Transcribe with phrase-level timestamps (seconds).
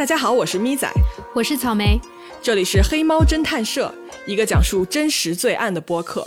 [0.00, 0.90] 大家好，我是咪仔，
[1.34, 2.00] 我是草莓，
[2.40, 6.26] 这里是黑猫侦探社，一个讲述真实罪案的播客。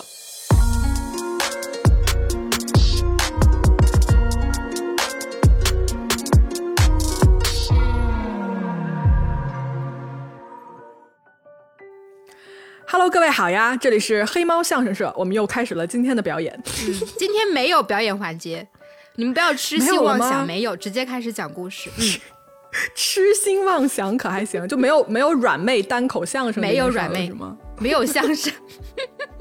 [12.86, 16.54] Hello，各位好呀，这里是黑猫相声社，我们又开始了今天的表演。
[16.86, 18.68] 嗯，今天没有表演环节，
[19.16, 21.90] 你们不要痴心妄想，没有，直接开始讲故事。
[21.98, 22.33] 嗯。
[22.96, 27.58] 痴心妄想可还行，就没有没有软妹单口相声，没有软妹吗？
[27.80, 28.52] 没有相声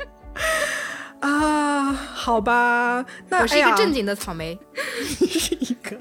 [1.20, 1.92] 啊？
[1.92, 4.58] 好吧，那我是一个正经的草莓，
[5.18, 5.98] 你是一个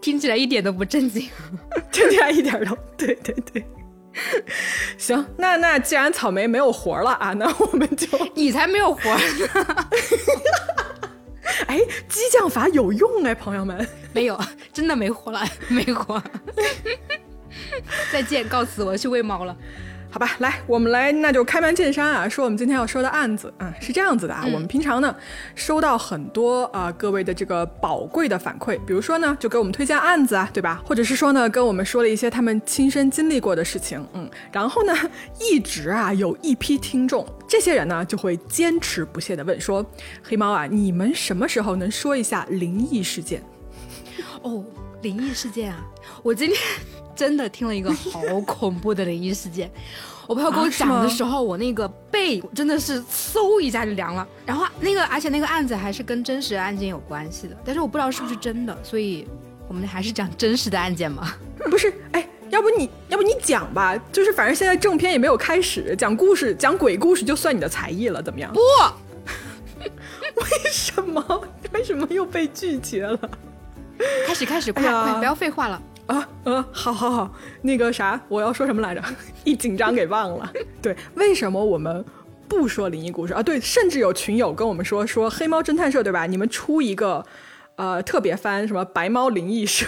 [0.00, 1.28] 听起来一点都不正经，
[1.92, 3.64] 听起来一点都对对对。
[4.98, 9.00] 行，那那既然草莓没有活了啊，那我们就你才没有活。
[11.66, 11.78] 哎，
[12.08, 14.38] 激将法有用哎，朋友们， 没有，
[14.72, 16.22] 真的没活了，没活。
[18.12, 19.56] 再见，告辞，我要去喂猫了。
[20.12, 25.14] 好吧，来，我们来，那就开门见山啊，说我们今天要说的案子啊，是这样子的啊，我们平常呢
[25.54, 30.82] 收到很多啊各位的这个宝贵的反馈，比如说呢就给我们推荐案子啊，对吧？
[30.84, 34.92] 或者是说呢跟我们说了一些他们亲身经历过的事情，嗯，然后呢
[35.38, 39.84] 一直啊有一批听众，这些人呢就会坚持不懈的问说，
[40.24, 43.40] 黑猫啊，你们什么时候能说一下灵异事件？
[44.42, 44.64] 哦，
[45.02, 45.84] 灵异事件啊，
[46.22, 46.58] 我今天。
[47.16, 49.70] 真的听了一个好恐怖的灵异事件，
[50.26, 54.26] 我朋友跟我讲的时候，我那个背真的是嗖一下就凉了。
[54.46, 59.28] 然后那个，而且那个案子还是跟真实案件有关系的，但是我不知道是不是真的，所以
[59.68, 61.36] 我们还是讲真实的案件吧。
[61.68, 68.50] 不是，哎，要不你要不你讲吧，就是反正现在正片也没有开始，讲故事讲鬼故事就算你的才艺了，怎么样？
[68.50, 68.60] 不，
[70.40, 71.42] 为什么？
[71.74, 73.30] 为什么又被拒绝了？
[74.26, 75.82] 开始，开始，快快，不要废话了。
[76.06, 79.04] 啊呃，好好好，那个啥，我要说什么来着？
[79.44, 80.52] 一紧张给忘了。
[80.82, 82.04] 对，为什么我们
[82.48, 83.40] 不说灵异故事啊？
[83.40, 86.26] 对，甚至有群友跟我们说说黑猫侦探社对吧？
[86.26, 87.24] 你们出一个
[87.76, 89.86] 呃特别番，什么白猫灵异社，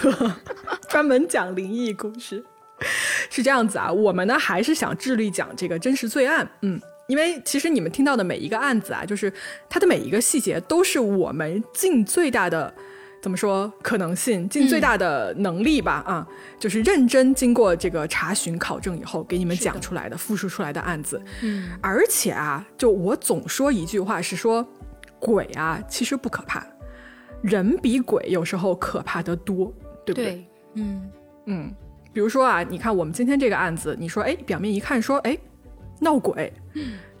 [0.87, 2.41] 专门讲灵异故事。
[3.29, 6.49] 是这样子啊，我们呢还是想致力讲这个真实罪案。
[6.61, 9.33] 嗯，因为其实你们听到的每一个案子啊，就是
[9.67, 12.73] 它的每一个细节都是我们尽最大的。
[13.23, 13.71] 怎么说？
[13.81, 16.27] 可能性尽最大的能力吧，啊，
[16.59, 21.23] 就是认真经过这个查询考证以后，给你们讲出来的、复述出来的案子。
[21.41, 24.67] 嗯，而且啊，就我总说一句话是说，
[25.19, 26.67] 鬼啊其实不可怕，
[27.41, 29.73] 人比鬼有时候可怕的多，
[30.05, 30.45] 对不对？
[30.73, 31.09] 嗯
[31.45, 31.73] 嗯，
[32.11, 35.37] 比如说啊，你看我们今天这个案子，你说哎，表面一看说哎
[36.01, 36.51] 闹鬼，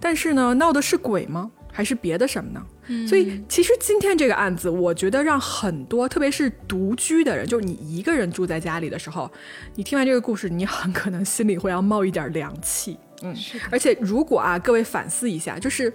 [0.01, 1.49] 但是呢，闹的是鬼吗？
[1.73, 2.63] 还是别的什么呢？
[3.07, 9.29] 所以其实今天这个案子，我觉得让很多，特别是独居的人，就是你一个人住在家里的时候，
[9.75, 12.97] 你听完这个故事，你很可能心里会要冒一点凉气。
[13.23, 13.35] 嗯，
[13.71, 15.91] 而且如果啊，各位反思一下，就是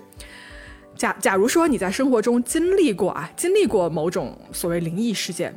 [0.97, 5.57] 假假如说你在生活中经历过啊，经历过某种所谓灵异事件。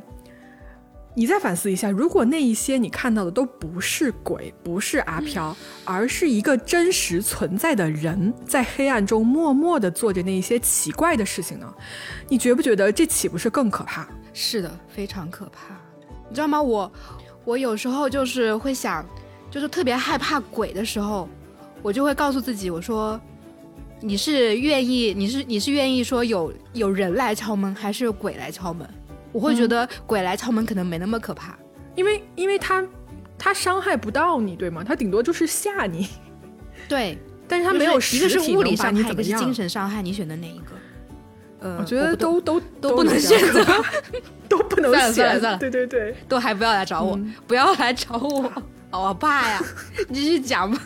[1.14, 11.70] 你再反思一下，如果那一些你看到的都不是鬼，不是阿飘，而是一个真实存在的人，在黑暗中默默地做着那一些奇怪的事情呢？
[12.28, 14.08] 你觉不觉得这岂不是更可怕？
[14.32, 15.74] 是的，非常可怕。
[16.30, 16.62] 你知道吗？
[16.62, 16.90] 我，
[17.44, 19.04] 我有时候就是会想，
[19.50, 21.28] 就是特别害怕鬼的时候，
[21.82, 23.20] 我就会告诉自己，我说，
[24.00, 28.88] 你是愿意，你是你是愿意说有有人来敲门，还是鬼来敲门？
[29.32, 31.56] 我会觉得鬼来敲门可能没那么可怕，
[31.94, 32.86] 因为因为他
[33.38, 34.84] 他伤害不到你，对吗？
[34.84, 36.08] 他顶多就是吓你，
[36.88, 40.72] 对， 但是他没有一个是物理伤害，一个是精神伤害，你选的哪一个？
[41.60, 43.64] 呃，我觉得都都都不能选择，
[44.48, 48.52] 都不能选，算了算了，对对对，都还不要来找我，不要来找我，
[48.90, 49.62] 我怕呀，
[50.08, 50.80] 你继续讲吧。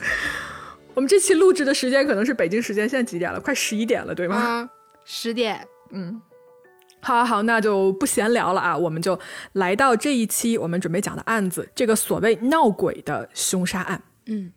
[0.94, 3.40] 我们这期录制的时间可能是北京时间，现在几点了？
[3.40, 4.68] 快十一点了，对吗？
[5.04, 6.20] 十点，嗯。
[7.06, 9.17] 好，好，那就不闲聊了啊，我们就
[9.53, 14.03] 来到这一期我们准备讲的案子，这个所谓闹鬼的凶杀案。
[14.25, 14.53] 嗯，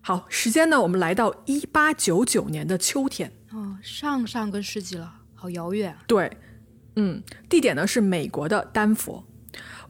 [0.00, 3.30] 好，时间呢，我们来到一八九九年的秋天。
[3.50, 5.94] 哦，上上个世纪了，好遥远。
[6.06, 6.34] 对，
[6.96, 9.22] 嗯，地点呢是美国的丹佛。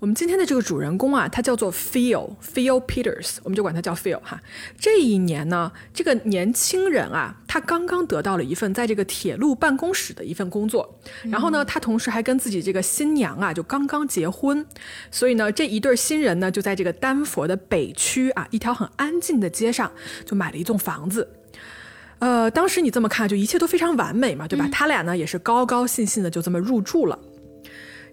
[0.03, 4.43] 我们今天的这个主人公啊，他叫做 Phil Phil Peters，我们就管他叫 Phil 哈。
[4.77, 10.99] 这一年呢，这个年轻人啊，他刚刚得到了一份在这个铁路办公室的一份工作，
[11.31, 14.67] 然后呢，他同时还跟自己这个新娘啊，就刚刚结婚，
[15.13, 19.93] 所以呢，这一对新人呢，就在这个丹佛的北区啊，一条很安静的街上，
[20.27, 21.29] 就买了一栋房子。
[22.19, 24.69] 呃，当时你这么看，就一切都非常完美嘛，对吧？
[24.73, 27.17] 他俩呢，也是高高兴兴的就这么入住了。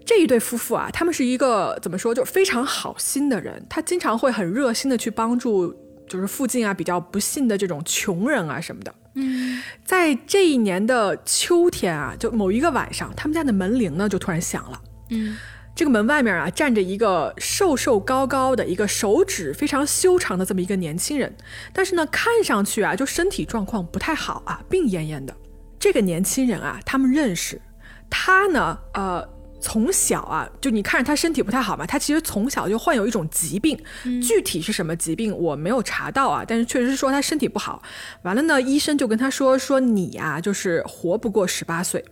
[0.09, 5.71] 这一对夫妇啊，他们是一个怎么说，就非常好心的人，他经常会很热心的去帮助，
[6.07, 8.91] 就是附近啊比较不幸的这种穷人啊什么的。
[9.13, 14.81] 嗯，在这一年的秋天啊，就某一个晚上，他们家的门铃呢就突然响了。
[15.11, 15.37] 嗯，
[15.75, 21.31] 这个门外面啊站着一个瘦瘦高高的一个手指非常修长的这么一个年轻人，
[21.71, 25.37] 但是呢，看上去啊就身体状况不太好啊，病恹恹的。
[25.77, 27.61] 这个年轻人啊，他们认识，
[28.09, 29.37] 他呢，呃。
[29.59, 33.77] 从小啊，就你看着他身体不太好嘛，他其实从小就患有一种疾病，
[34.21, 37.81] 具体是什么疾病我没有查到啊，但是确实是说他身体不好。
[38.23, 42.03] 完了呢，医生就跟他说说你呀，就是活不过十八岁。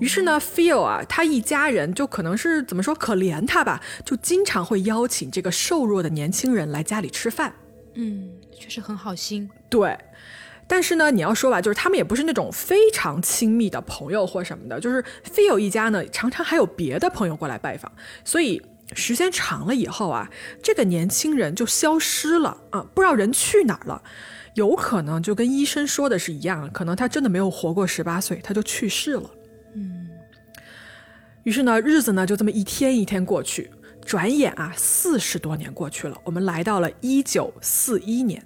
[0.00, 7.54] 于是呢，Phil 啊，他一家人就可能是怎么说可怜他吧，就经常会邀请这个瘦弱的年轻人来家里吃饭。
[7.94, 9.48] 嗯，确实很好心。
[9.68, 9.96] 对。
[10.72, 17.92] 但是呢，你要说吧，就是他们也不是那种非常亲密的朋友或什么的，就是 Phil 一家呢，常常还有别的朋友过来拜访，
[18.24, 18.62] 所以
[18.94, 20.30] 时间长了以后啊，
[20.62, 24.02] 这个年轻人就消失了啊，不知道人去哪儿了，
[24.54, 29.30] 有可能就跟医生说的是一样，可能他真的没有活过十八岁，他就去世了。
[29.74, 30.08] 嗯，
[31.42, 33.70] 于是呢，日子呢就这么一天一天过去，
[34.06, 38.42] 转眼啊，四十多年过去了，我们来到了一九四一年。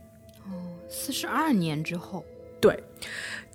[0.89, 2.25] 四十二年之后，
[2.61, 2.83] 对，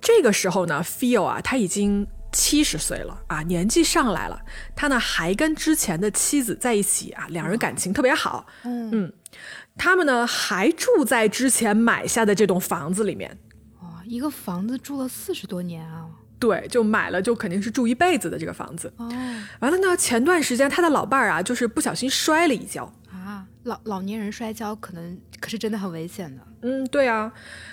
[0.00, 4.40] 这个时候呢，Phil 啊，他已经七十岁了啊，年纪上来了。
[4.74, 8.46] 他呢还跟之前的妻子在一起啊，两人感情特别好。
[8.64, 9.12] 嗯，
[9.76, 13.38] 他们呢还住在之前买下的这栋房子里面。
[13.80, 16.06] 哇，一个房子住了四十多年啊！
[16.38, 18.92] 对，就买了，就肯定是住一辈子的这个房子。
[18.96, 19.08] 哦，
[19.60, 22.92] 完了呢，前段时间他的老伴儿啊，就是不小心摔了一跤。
[23.64, 26.42] 啊，老老年人摔跤可能可是真的很危险的。
[26.62, 27.32] 嗯，对啊，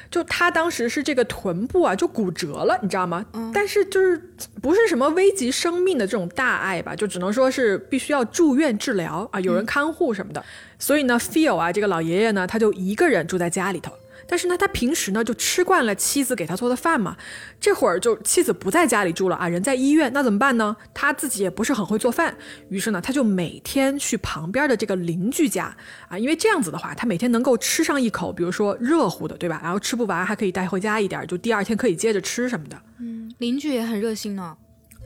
[0.09, 3.25] 就他当时是这个臀部啊就骨折了，你知道吗？
[3.33, 4.17] 嗯，但是就是
[4.61, 10.43] 不是什么危及生命的这种大碍吧，就只能说是必须要住院治疗啊，有人看护什么的。
[10.79, 13.93] 所以呢，feel 啊这个老爷爷呢，他就一个人住在家里头。
[14.29, 17.17] 但是呢，他平时呢就吃惯了妻子给他做的饭嘛，
[17.59, 20.77] 这会儿就妻子不在家里住了啊，人在医院，那怎么办呢？
[20.93, 22.37] 他自己也不是很会做饭，
[22.69, 25.75] 于是呢，他就每天去旁边的这个邻居家
[26.07, 29.59] 啊，因为这样子的话，他每天能够吃上一口，比如说热乎的，对吧？
[29.63, 32.79] 然后吃不完还可以带回家一点，就第二天可以接着吃什么的。
[32.99, 34.55] 嗯，邻居也很热心呢。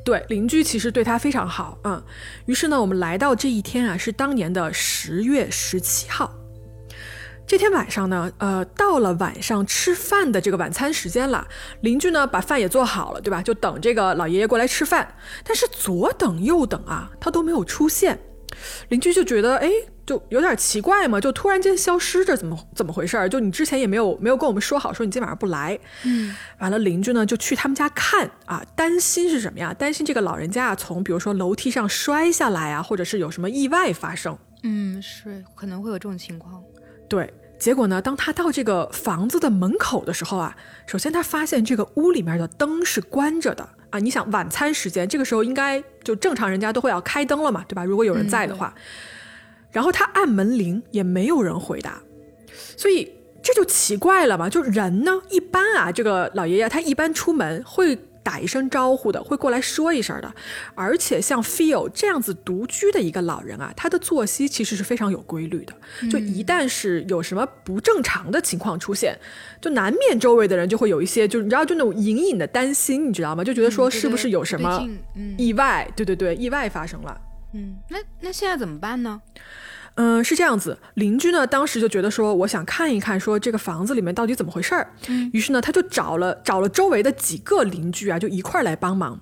[0.03, 2.03] 对，邻居其实对他非常好啊。
[2.45, 6.42] 于是呢，我们来到这一天啊，是当年的十月十七号。
[7.45, 11.45] 这天晚上呢，呃，到了晚上吃饭的这个晚餐时间了，
[11.81, 13.41] 邻居呢把饭也做好了，对吧？
[13.41, 15.15] 就等这个老爷爷过来吃饭。
[15.43, 18.17] 但是左等右等啊，他都没有出现，
[18.89, 19.69] 邻居就觉得哎，
[20.05, 23.27] 就有点奇怪嘛，就突然间消失这，怎么怎么回事？
[23.29, 25.77] 就你之前也没有没有跟我们说好，说你今晚上不来。
[26.05, 29.73] 嗯，完了，邻居呢就去他们家看啊，担心是什么呀？
[29.73, 34.35] 担心这个老人家啊从比如说楼梯上摔下来啊，或者是有什么意外发生。
[34.63, 36.63] 嗯，是可能会有这种情况。
[37.13, 38.01] 对，结果呢？
[38.01, 40.57] 当他到这个房子的门口的时候啊，
[40.87, 43.99] 首先他发现这个屋里面的灯是关着的啊。
[43.99, 47.85] 你想晚餐时间，这个时候应该就正常人家都会要开灯了嘛，对吧？
[47.85, 48.73] 如果有人在的话，
[49.71, 52.01] 然后他按门铃也没有人回答，
[52.75, 53.13] 所以
[53.43, 54.49] 这就奇怪了嘛。
[54.49, 57.95] 就人呢，一般啊，这个老爷爷他一般出门会。
[58.23, 60.33] 打一声招呼的会过来说一声的，
[60.73, 65.73] 而且像 Phil 这样子独居的一个老人啊，他的作息其实是非常有规律的。
[66.09, 69.19] 就一旦是有什么不正常的情况出现，
[69.61, 73.43] 就难免周围的人就会有一些，就你知道，就那种隐隐的担心，你知道吗？
[73.43, 74.87] 就觉得说是不是有什么
[75.37, 75.91] 意外？
[75.95, 77.19] 对对对，意外发生了。
[77.53, 79.21] 嗯，那那现在怎么办呢？
[79.95, 84.93] 嗯，是这样子，邻居呢当时就觉得说，我想看一看，说这个房子里面到底怎么回事儿。
[85.07, 89.19] 嗯，于是呢，他就找了找了周围的几个邻居啊，就一块儿来帮忙。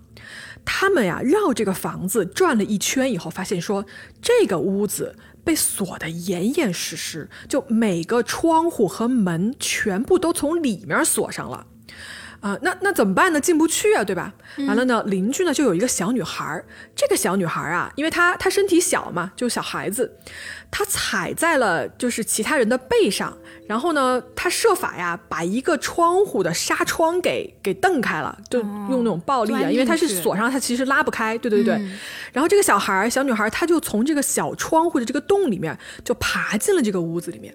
[0.63, 3.85] 他们呀绕这个房子转了一圈以后，发现说
[4.21, 11.65] 这个屋子被锁得严严实实，就每个窗户和门全部都从里面锁上了。
[12.41, 13.39] 啊，那那怎么办呢？
[13.39, 14.33] 进不去啊，对吧？
[14.67, 20.11] 完了呢，邻居呢就有一个小女孩儿，这个小女孩儿啊，因为她她身体小嘛，就小孩子，
[20.71, 31.79] 她踩在了就是其他人的背上，然后呢，她设法呀把一个窗户的纱窗给给蹬开了，就用那种暴力啊，因为她是锁上，她其实拉不开，对对对。
[32.33, 37.53] 然后这个小孩儿小女孩儿，她就从这个小窗户的这个洞里面就爬进了这个屋子里面。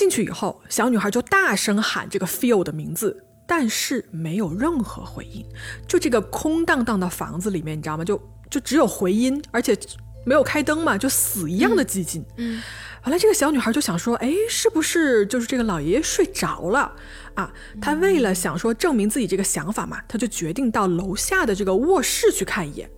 [0.00, 5.44] 进去以后，小女孩就大声喊这个 Phil 的名字，但是没有任何回应。
[5.86, 8.02] 就这个空荡荡的房子里面，你知道吗？
[8.02, 9.78] 就就只有回音，而且
[10.24, 12.24] 没有开灯嘛，就死一样的寂静。
[12.38, 12.62] 嗯，
[13.02, 16.90] 完了，这个小女孩就想说，哎，是不是就是这个老爷爷睡着了
[17.34, 17.52] 啊？
[17.78, 22.90] 她为了想说证明自己这个想法嘛，她就决定到楼下的这个卧室去看一眼。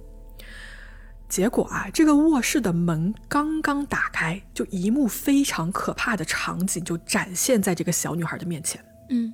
[1.32, 8.84] 结果啊，这个卧室的门刚刚打开，就一幕非常可怕的场景就展现在这个小女孩的面前。
[9.08, 9.32] 嗯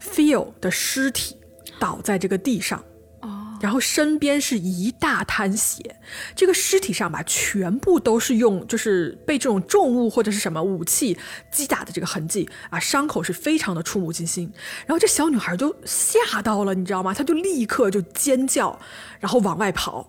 [0.00, 1.36] ，Phil 的尸体
[1.78, 2.84] 倒在这个地上，
[3.20, 5.94] 哦，然后身边是一大滩血。
[6.34, 11.16] 这个尸体上吧，全部都是用就是被这种重物或者是什么武器
[11.52, 14.52] 击打的这个痕迹啊，伤口是非常的触目惊心。
[14.86, 17.14] 然后这小女孩就吓到了，你知道吗？
[17.14, 18.76] 她就立刻就尖叫，
[19.20, 20.08] 然后往外跑。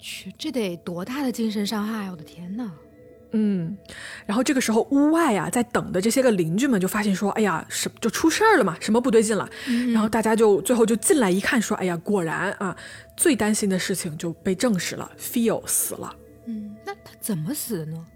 [0.00, 2.10] 我去，这得多大的精神伤害啊！
[2.10, 2.72] 我的天呐！
[3.32, 3.76] 嗯，
[4.24, 9.46] 然后这个时候屋外啊，在等的这些个邻居们就发现说，哎呀，什就出事儿了嘛，什么不对劲了。
[9.92, 12.74] 然后大家就最后就进来一看，说，哎呀，果然啊，
[13.14, 16.16] 最担心的事情就被证实了，Phil 死了。
[16.46, 18.06] 嗯，那他怎么死的呢？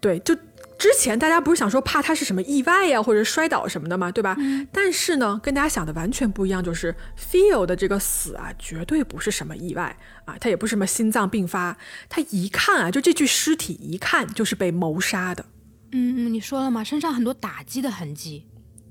[0.00, 0.32] 对，就
[0.78, 4.36] 之前大家不是想说怕他是什么意外呀、或者摔倒什么的嘛，对吧？
[4.72, 11.76] 但是呢，跟大家想的完全不一样，就是 Phil 的这个死啊，绝对不是什么意外啊，他也不是什么心脏病发，
[12.08, 15.44] 他一看啊，就这具尸体一看就是被谋杀的。
[15.90, 18.46] 嗯嗯，你说了嘛，身上很多打击的痕迹。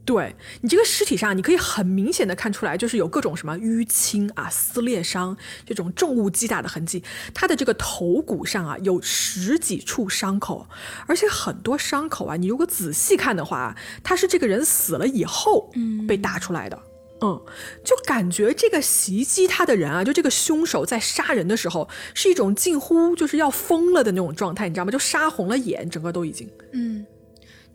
[0.07, 5.35] 对你这个尸体上，你可以很明显的看出来，就是有各种什么淤青啊、撕裂伤
[5.65, 7.03] 这种重物击打的痕迹。
[7.33, 10.65] 他的这个头骨上啊有十几处伤口，
[11.07, 15.69] 而且很多伤口啊，你如果仔细看的话，他是这个人死了以后
[16.07, 16.81] 被打出来的。
[17.19, 17.41] 嗯，
[17.83, 24.91] 就感觉这个袭击他的人啊，就这个凶手在杀人的时候，是一种近乎就是要疯了的那种状态，你知道吗？
[24.91, 26.47] 就杀红了眼，整个都已经。
[26.71, 27.05] 嗯，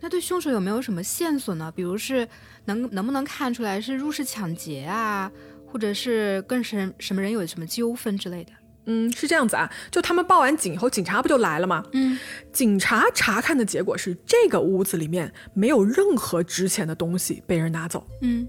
[0.03, 1.71] 那对凶手有没有什么线索呢？
[1.73, 2.27] 比如是
[2.65, 5.31] 能能不能看出来是入室抢劫啊，
[5.65, 8.51] 或者是跟什什么人有什么纠纷之类的？
[8.85, 11.81] 嗯，是这样子啊，就他们报完警以后，警察不就来了吗？
[11.93, 12.19] 嗯，
[12.51, 18.45] 警察查看的结果是，这个屋子里面没有任何值钱的东西被人拿走，嗯，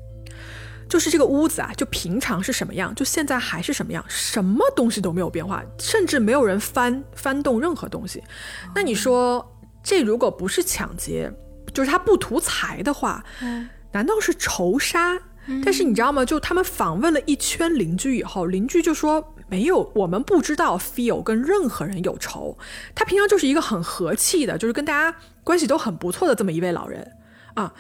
[0.89, 8.21] 就是这个屋子啊，就平常是什么样，就现在还是什么样，什么东西都没有变化，甚至没有人翻翻动任何东西。
[8.75, 11.33] 那你说，这如果不是抢劫，
[11.75, 15.19] 就是他不图财的话，嗯难道是仇杀？
[15.63, 16.25] 但是你知道吗？
[16.25, 22.57] 就他们访问了一圈邻居以后，邻居就说没有，我们不知道 Phil 跟任何人有仇，
[22.95, 27.07] 他平常就是一个很和气的，就是跟大家关系都很不错的这么一位老人
[27.53, 27.71] 啊。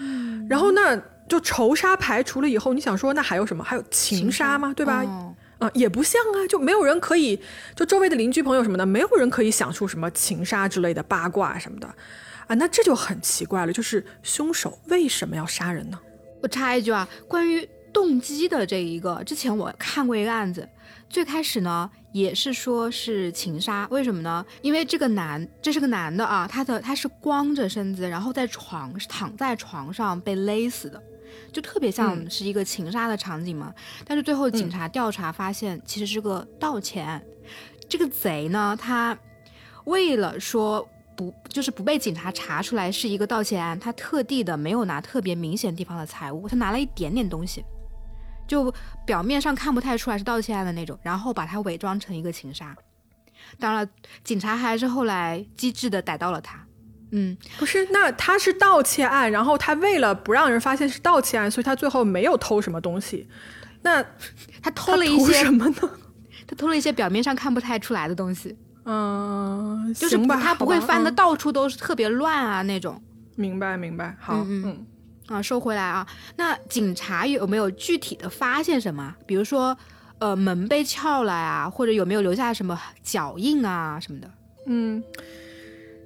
[0.46, 0.94] 然后那
[1.26, 3.64] 就仇杀排除了以后，你想说那还有什么？
[3.64, 4.74] 还有情杀吗？
[4.76, 5.02] 对吧？
[5.04, 7.40] 哦啊，也不像啊，就没有人可以，
[7.74, 11.88] 就周围的邻居朋友什么的，没有人可以想出什么情杀之类的八卦什么的，
[12.46, 15.98] 啊，那这就很奇怪了，就是凶手为什么要杀人呢？
[16.42, 20.68] 我插一句啊，关于动机的这一个，之前我看过一个案子，
[21.08, 24.44] 最开始呢也是说是情杀，为什么呢？
[24.60, 31.02] 因为这个男，这是个男的啊，他的他是光着身子，然后在床躺在床上被勒死的，
[31.52, 33.72] 就特别像是一个情杀的场景嘛。
[34.04, 37.22] 但是最后警察调查发现，其实是个盗窃案。
[37.88, 39.16] 这个贼呢，他
[39.84, 40.86] 为了说
[41.16, 47.64] 不就是不被警察查出来是一个盗窃案，他特地的没有拿特别明显地方的财物，他拿了一点点东西，
[48.46, 48.72] 就
[49.06, 52.76] 表面上看不太出来是盗窃案的那种，然后把它伪装成一个情杀。
[53.58, 53.90] 当然了，
[54.22, 56.64] 警察还是后来机智的逮到了他。
[57.10, 63.28] 嗯，不是，那他是盗窃案，然后他为了不让人发现是盗窃案，所以他最后没有偷什么东西。
[63.82, 64.04] 那
[64.62, 65.90] 他偷了一些什，么呢？
[66.48, 73.00] 他偷了一些表面上看不太出来的东西，嗯，就是他不会翻的到处都是特别乱啊那种。
[73.36, 74.86] 明白明白，好，嗯嗯嗯
[75.36, 76.06] 啊，收回来啊。
[76.36, 79.14] 那警察有没有具体的发现什么？
[79.26, 79.76] 比如说，
[80.18, 84.30] 呃，门被撬了啊，或者有没有留下什么脚印啊什么的？
[84.66, 85.02] 嗯，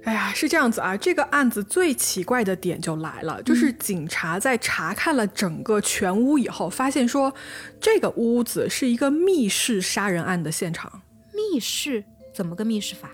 [0.05, 0.95] 哎呀，是这样子啊。
[0.95, 7.33] 这个案子最奇怪的点就来了，就是警察在查看了整个全屋以后，发现说
[7.79, 11.01] 这个屋子是一个密室杀人案的现场。
[11.33, 12.03] 密室
[12.39, 13.11] 怎么个密室法？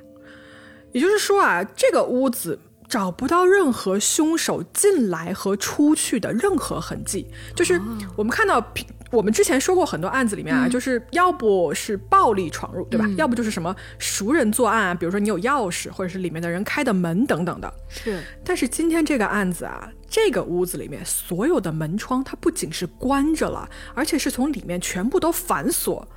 [0.92, 7.26] 也就是说啊，这个屋子找不到任何凶手进来和出去的任何痕迹。
[7.56, 7.82] 就是
[8.16, 13.08] 我们看到平，我们之前说过很多案子里面啊，就是要不是暴力闯入，对吧？
[13.18, 17.74] 要不就是什么熟人作案啊，比如说你有钥匙，或者是里面的人开的门等等的。
[17.88, 26.08] 是但是今天这个案子啊，这个屋子里面所有的门窗，它不仅是关着了，而且是从里面全部都反锁，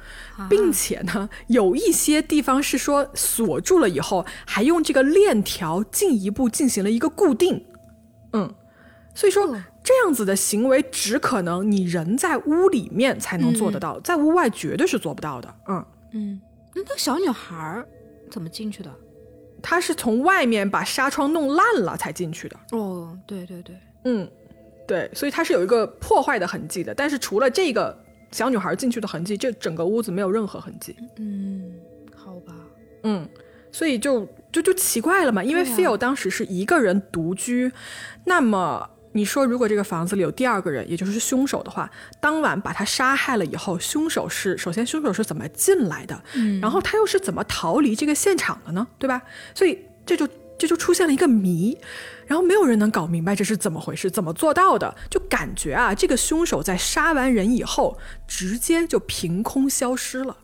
[0.49, 7.64] 并且呢，有一些地方是说锁住了以后，还用这个链条进一步进行了一个固定。
[8.33, 8.54] 嗯，
[9.14, 15.54] 所以说哦这样子的行为只可能你人在屋里面才能做得到，在屋外绝对是做不到的。
[15.66, 15.87] 嗯。
[16.12, 16.38] 嗯，
[16.75, 17.83] 那那小女孩
[18.30, 18.90] 怎么进去的？
[19.62, 22.57] 她是从外面把纱窗弄烂了才进去的。
[22.73, 24.30] 哦，对对对，嗯，
[24.87, 26.95] 对，所以它是有一个破坏的痕迹的。
[26.95, 27.99] 但是除了这个
[28.30, 30.95] 小女孩进去的痕迹，这整个屋子没有任何痕迹。
[31.16, 31.73] 嗯，
[32.14, 32.52] 好吧
[33.04, 33.26] 嗯，
[33.73, 37.73] 所以就就就奇怪了嘛，因为 Phil 当时是一个人独居，
[38.25, 38.88] 那么
[39.19, 48.87] 你说如果这个房子里有第二个人，也就是凶手的话，当晚把他杀害了以后，凶手是首先凶手是怎么进来的，嗯然后他又是怎么逃离这个现场的呢？
[48.99, 49.21] 对吧？
[49.55, 51.77] 所以这就这就出现了一个谜，
[52.27, 54.95] 然后没有人能搞明白这是怎么回事，怎么做到的？
[55.11, 60.37] 就感觉啊，这个凶手在杀完人以后，直接就凭空消失了。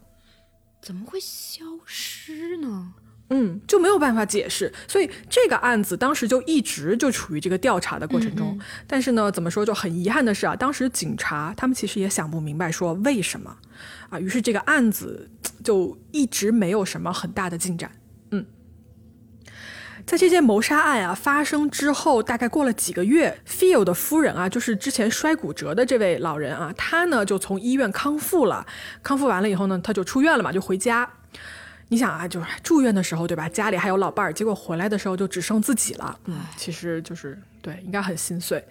[0.83, 2.93] 怎么会消失呢？
[3.31, 8.59] 嗯，就没有办法解释，所以这个案子当时就一直就处于这个调查的过程中。
[8.87, 13.57] 但是呢，怎么说就很遗憾的是啊，当时警察他们其实也想不明白说为什么
[14.11, 15.31] 啊，于是这个案子
[15.64, 17.90] 就一直没有什么很大的进展。
[18.31, 18.45] 嗯，
[20.04, 28.66] 在这件谋杀案啊发生之后，大概过了几个月，Phil 的夫人啊，就是之前摔骨折的这位老人啊，他呢就从医院康复了，
[29.02, 31.11] 康复完了以后呢，他就出院了嘛，就回家。
[31.88, 33.49] 你想啊，就是住院的时候，对吧？
[33.49, 36.19] 家里还有老伴儿，结果回来的时候就只剩自己了。
[36.25, 38.64] 嗯，其实就是对，应该很心碎。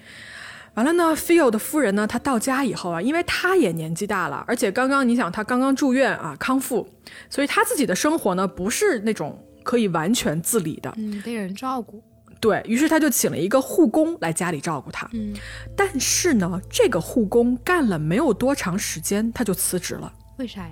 [0.73, 6.89] 完了呢，Phil 的夫人呢，她到家以后啊，因为她也年纪大了，而且刚刚你想，她刚刚住院啊，康复，
[7.29, 10.91] 所以她自己的生活呢，不是那种可以完全自理的。
[10.97, 12.03] 嗯，得人照顾。
[12.41, 15.09] 对于是，他就请了一个护工来家里照顾她。
[15.13, 15.33] 嗯，
[15.77, 20.11] 但是呢，这个护工干了没有多长时间，他就辞职了。
[20.39, 20.71] 为啥呀？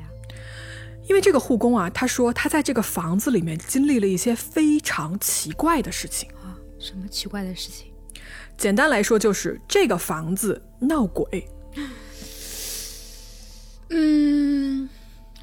[1.11, 6.29] 因为这个护工啊，他说他在这个房子里面经历了一些非常奇怪的事情。
[6.41, 7.91] 啊，什么奇怪的事情？
[8.57, 11.45] 简单来说，就是这个房子闹鬼。
[13.89, 14.87] 嗯，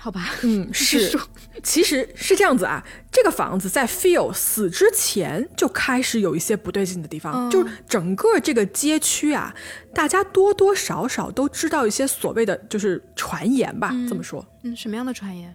[0.08, 0.30] 好吧。
[0.40, 1.14] 嗯， 是，
[1.62, 2.82] 其实是这样子啊。
[3.12, 9.54] 这个房子在 Phil 死之前就开始有一些不对劲的地方，嗯就是整个这个街区啊，
[9.92, 14.42] 大家多多少少都知道一些所谓的就是传言吧，这么说。
[14.62, 15.54] 嗯，什么样的传言？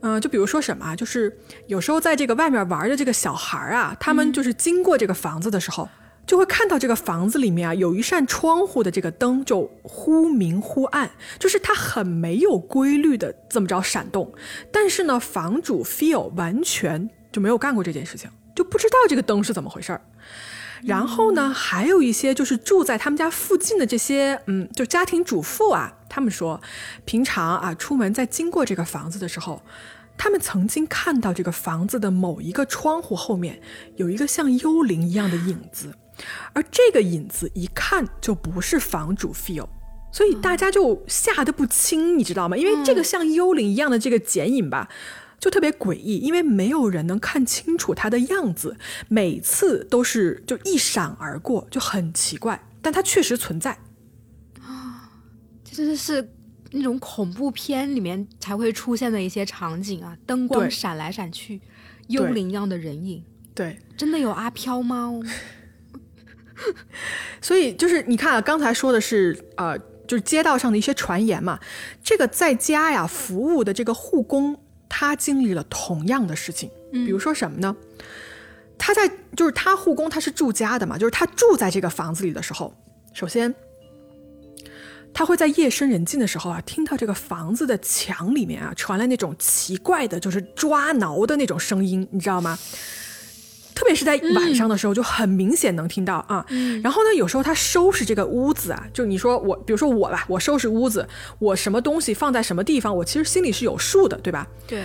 [0.00, 5.88] 嗯、就比如说什么啊，就是有时候在这个外面玩的这个小孩啊，他们就是经过这个房子的时候，
[6.28, 14.30] 就会看到这个房子里面啊有一扇窗户的这个灯就忽明忽暗，就是它很没有规律的这么着闪动。
[14.70, 20.02] 但是呢，房主 feel 完全就没有干过这件事情，就不知道这个灯是怎么回事儿。
[20.84, 26.60] 然后呢，还有一些就是住在他们家附近的这些，嗯，就家庭主妇啊，他们说，
[27.06, 29.62] 平常啊出门在经过这个房子的时候，
[30.18, 33.60] 他们曾经看到这个房子的某一个窗户后面
[33.96, 35.94] 有一个像幽灵一样的影子，
[36.52, 39.68] 而这个影子一看就不是房主 feel。
[40.10, 42.56] 所以大家就吓得不轻，你知道吗？
[42.56, 44.88] 因为这个像幽灵一样的这个剪影吧，
[45.38, 48.78] 就特别诡异，因为没有人能看清楚它的样子，
[49.08, 52.58] 每次都是就一闪而过，就很奇怪。
[52.80, 53.78] 但它确实存在。
[54.62, 55.10] 啊
[55.62, 56.32] 这真的是
[56.70, 61.60] 那种恐怖片里面才会出现的一些场景啊，灯光闪来闪去，
[62.06, 63.22] 幽灵一样的人影。
[63.54, 65.20] 对，真的有阿飘吗？
[67.40, 71.58] 所以就是你看啊，刚才说的是呃，就是街道上的一些传言嘛。
[72.02, 76.70] 这个在家呀服务的这个护工，他经历了同样的事情。
[76.90, 77.76] 比如说什么呢？
[78.78, 82.72] 他在就是他护工他是住家的嘛，就是他住在这个房子里的时候，
[83.12, 83.52] 首先
[85.12, 92.56] 他会在夜深人静的时候啊，听到这个房子的墙里面啊传来那种奇怪的，就是抓挠的那种声音，你知道吗？
[93.78, 96.44] 特别是在晚上的时候，就很明显能听到啊。
[96.82, 104.48] 然后呢，有时候他收拾这个屋子啊，就你说我，比如说我吧，我收拾屋子，我什么东西放在什么地方，我其实心里是有数的，对吧？
[104.66, 104.82] 对，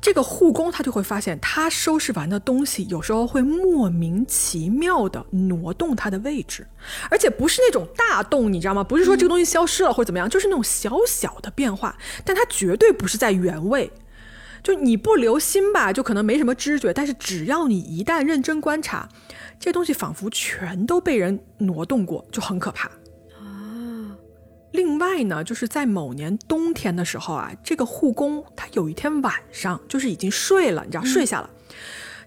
[0.00, 6.64] 这个护工他就会发现，他收拾完的东西有时候会莫名其妙的挪动它的位置，
[7.10, 8.84] 而且不是那种大动，你知道吗？
[8.84, 13.90] 不是说这个东西消失了或者怎么样，就是那种小小的变化，但它绝对不是在原位。
[14.62, 19.08] 就你不留心吧，就可能没什么知觉，但是只要你一旦认真观察，
[19.58, 22.88] 这东西仿佛全都被人挪动过，就很可怕。
[23.38, 24.16] 啊，
[24.72, 31.50] 另外呢，就是在某年冬天的时候啊，这个护工他有一天晚上就是已经睡了，你知道睡下了，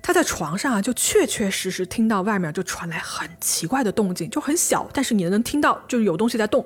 [0.02, 6.66] 他在床上啊就确确实实听到外面就传来很奇怪的动静，就很小，但是你能听到就是有东西在动。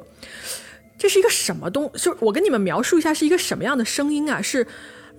[0.97, 1.91] 这是一个什么东？
[1.93, 4.41] 就我跟你们描述一下是一个什么样的声音啊？
[4.41, 4.65] 是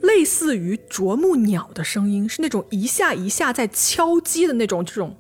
[0.03, 5.17] 类似于啄木鸟的声音，是那种一下一下在敲击的那种这种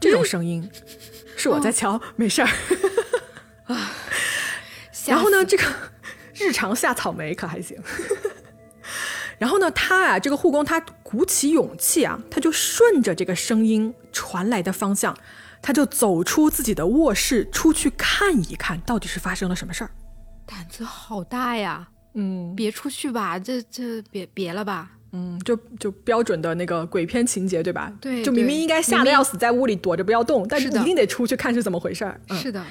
[0.00, 0.68] 这种声音，
[1.36, 2.48] 是我在敲，没事儿。
[5.06, 5.64] 然后呢，这个
[6.34, 7.76] 日常下草莓可还行。
[9.38, 15.16] 然后呢，他啊，这个护工他鼓起勇气啊，他就顺着这个声音传来的方向，
[15.60, 19.90] 他就走出自己的卧室，出去看一看到底是发生了什么事儿。
[20.46, 21.88] 胆子好大呀！
[22.14, 24.90] 嗯，别出去吧，这这别别了吧。
[25.14, 27.92] 嗯，就就标准的那个鬼片情节，对吧？
[28.00, 32.18] 对就明明应该吓得要死，在屋里躲着不要动，但是一定得出去看是怎么回事儿。
[32.30, 32.64] 嗯是的，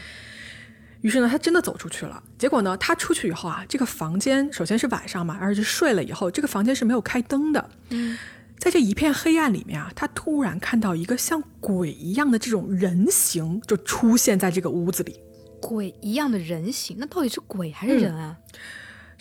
[1.01, 2.23] 于是呢，他真的走出去了。
[2.39, 7.69] 结果呢，他出去以后啊，这个房间首先是晚上嘛，而且睡了以后，这个房间是没有开灯的。
[7.89, 8.17] 嗯，
[8.57, 15.19] 在这一片黑暗里面啊，他突然看到一个像鬼一样的这种人形就出现在这个屋子里。
[15.61, 18.35] 鬼一样的人形，那到底是鬼还是人啊？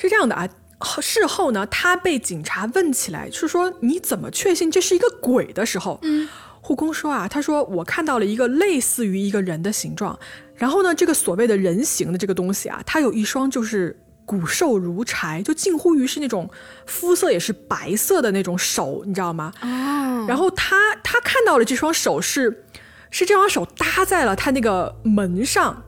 [0.00, 0.48] 是这样的啊，
[1.02, 6.26] 事后呢，他被警察问起来，是说你怎么确信这是一个鬼的时候，嗯，
[6.62, 10.18] 护工说啊，他说我看到了一个类似于一个人的形状，
[10.54, 16.48] 然后呢，这个所谓的人形的这个东西啊，它有一双就是骨瘦如柴，就近乎于是那种
[16.86, 19.52] 肤色也是白色的那种手，你知道吗？
[19.60, 22.64] 哦，然后他他看到了这双手是
[23.10, 25.82] 是这双手搭在了他那个门上，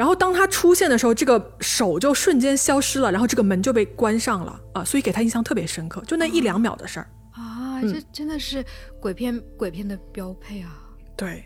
[0.00, 7.06] 然后当他出现的时候，这个手就瞬间消失了，然后这个门就被关上了啊，所以给他印象特别深刻，就那一两秒的事儿。
[7.32, 8.64] 啊，这真的是
[8.98, 10.70] 鬼片鬼片的标配啊！
[11.14, 11.44] 对。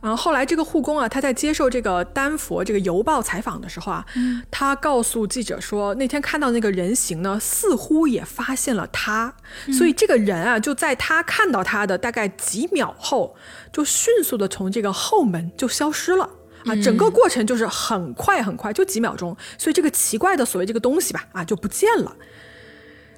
[0.00, 4.06] 然后后来这个护工啊，他在接受这个丹佛这个邮报采访的时候啊，
[4.52, 9.34] 他告诉记者说，那天看到那个人形呢，似乎也发现了他，
[9.76, 13.34] 所以这个人啊，就在他看到他的大概几秒后，
[13.72, 16.30] 就迅速的从这个后门就消失了。
[16.64, 22.16] 啊，整个过程就是很快很快，就几秒钟，所以这个奇怪的所谓这个东西吧，啊就不见了。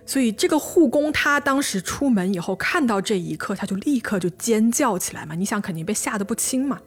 [0.05, 5.35] 所以这个护工他当时出门以后看到这一刻，他就立刻就尖叫起来嘛。
[5.35, 6.81] 你想肯定被吓得不轻嘛。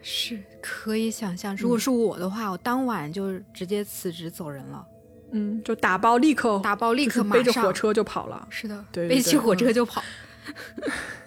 [0.00, 4.86] 是可以想象，如果是我的话，我当晚就直接辞职走人了。
[5.32, 8.46] 嗯，就打包立刻打包立刻背着马上火车就跑了。
[8.48, 10.00] 是的，对对对背起火车就跑。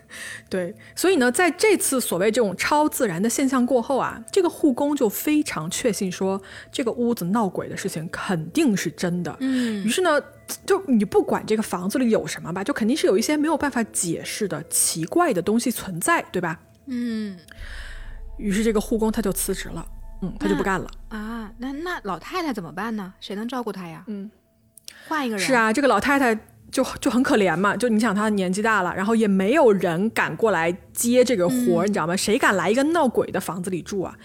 [0.49, 9.35] 对，所以呢，在这次所谓这种超自然的现象过后啊，这个护工就非常确信说，这个屋子闹鬼的事情肯定是真的。
[9.39, 10.21] 嗯于是呢，
[10.65, 16.59] 就你不管这个房子里有什么吧，就肯定是有一些没有办法解释的奇怪的东西存在，对吧？
[16.87, 17.37] 嗯
[18.37, 19.85] 于是这个护工他就辞职了，
[20.21, 20.89] 嗯，他就不干了。
[21.09, 23.13] 啊，那那老太太怎么办呢？
[23.19, 24.03] 谁能照顾她呀？
[24.07, 24.31] 嗯，
[25.07, 25.45] 换一个人。
[25.45, 26.33] 是，啊，这个老太太
[26.71, 32.15] 就就很可怜嘛，就你想他年纪大了，然后也没有人敢过来接这个活儿，你知道吗？
[32.15, 34.15] 谁敢来一个闹鬼的房子里住啊？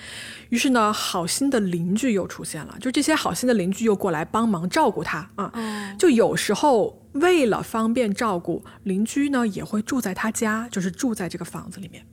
[0.50, 5.50] 于是呢，好心的邻居又出现了，就这些好心的邻居又过来帮忙照顾他啊。
[5.54, 12.06] 哦，就有时候为了方便照顾，邻居呢也会住在他家，就是住在这个房子里面。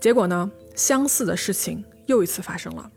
[0.00, 2.90] 结果呢，相似的事情又一次发生了。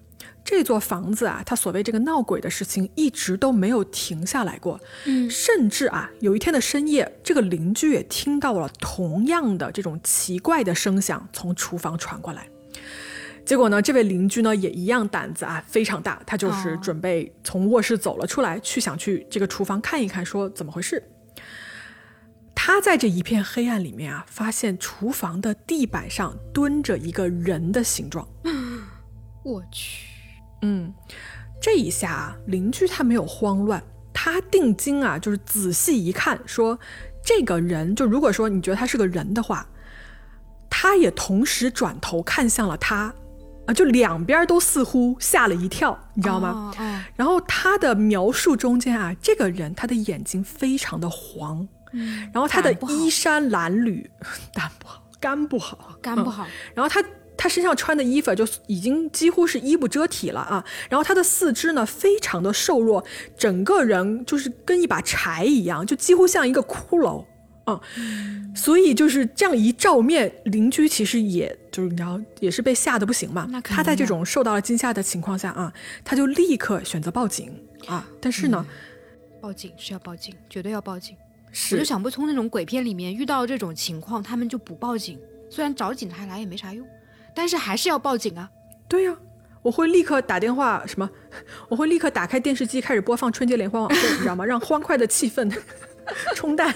[0.43, 4.79] 这座房子啊，它所谓这个闹鬼的事情一直都没有停下来过。
[5.05, 12.47] 嗯甚至啊，有一天的深夜，这个邻居也听到了同样的这种奇怪的声响从厨房传过来。
[13.43, 21.03] 结果呢，这位邻居呢也一样胆子啊非常大，他就是哦准备从卧室走了出来，去想去这个厨房看一看，说怎么回事。
[22.53, 28.27] 他在这一片黑暗里面啊，发现厨房的地板上蹲着一个人的形状。
[29.43, 30.10] 我去，
[30.61, 30.93] 嗯，
[31.61, 33.81] 这一下啊，邻居他没有慌乱，
[34.13, 36.77] 他定睛啊，就是仔细一看，说
[37.23, 39.67] 这个人，就如果说你觉得他是个人的话，
[40.69, 43.13] 他也同时转头看向了他，
[43.67, 46.73] 啊，就两边都似乎吓了一跳，你知道吗？
[46.77, 54.09] 哦哦然后他的描述中间啊，这个人他的眼睛非常的黄，嗯然后他的衣衫褴褛，
[54.53, 57.03] 胆不好，肝不好，嗯肝不好，然后他
[57.37, 63.03] 他身上穿的衣服就已经几乎是衣不遮体了啊，然后他的四肢呢非常的瘦弱，
[63.37, 67.25] 整个人就是跟一把柴一样，就几乎像一个骷髅
[67.63, 67.79] 啊、
[68.55, 73.47] 所以就是这样一照面，邻居其实也就是你知道也是被吓得不行嘛。
[73.63, 75.71] 他在这种受到了惊吓的情况下啊，
[76.03, 77.53] 他就立刻选择报警
[77.85, 78.65] 啊，但是呢，
[79.39, 81.15] 报警是要报警，绝对要报警。
[81.71, 86.85] 我就想不通那种鬼片里面遇到这种情况，他们就不报警，虽然找警察来也没啥用，
[87.33, 88.49] 但是还是要报警啊。
[88.87, 89.15] 对呀、
[89.61, 91.09] 我会立刻打电话什么，
[91.69, 94.45] 我会立刻打开电视机开始播放春节联欢晚会， 你知道吗？
[94.45, 95.51] 让欢快的气氛
[96.35, 96.73] 冲淡。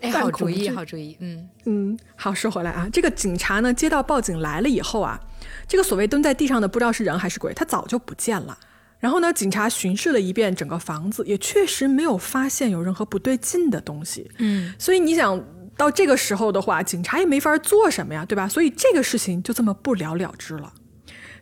[0.00, 5.18] 哎，好主意，好主意，嗯嗯，好，说回来啊，这个警察呢接到报警来了以后啊，
[5.66, 8.56] 这个所谓蹲在地上的不知道是人还是鬼，他早就不见了。
[9.00, 14.30] 然后呢，警察巡视了一遍整个房子，也确实没有发现有任何不对劲的东西。
[14.38, 15.42] 嗯，所以你想
[15.80, 18.46] 到这个时候的话，警察也没法做什么呀，对吧？
[18.46, 20.70] 所以这个事情就这么不了了之了。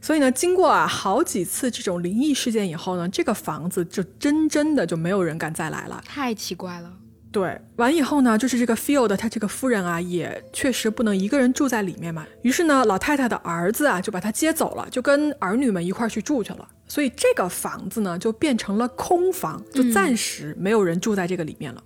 [0.01, 6.01] 所以呢，经过啊好几次这种灵异事件以后呢，这个房子就真真的就没有人敢再来了。
[6.07, 6.92] 太奇怪了。
[7.33, 12.24] 对，完以后呢，就是这个 Field 他这个夫人啊，也确实不能一个人住在里面嘛。
[12.42, 16.68] 于是呢，老太太的儿子啊，就把她接走了，就跟儿女们一块儿去住去了。
[16.87, 21.83] 所以这个房子呢，就变成了空房，就暂时没有人住在这个里面了。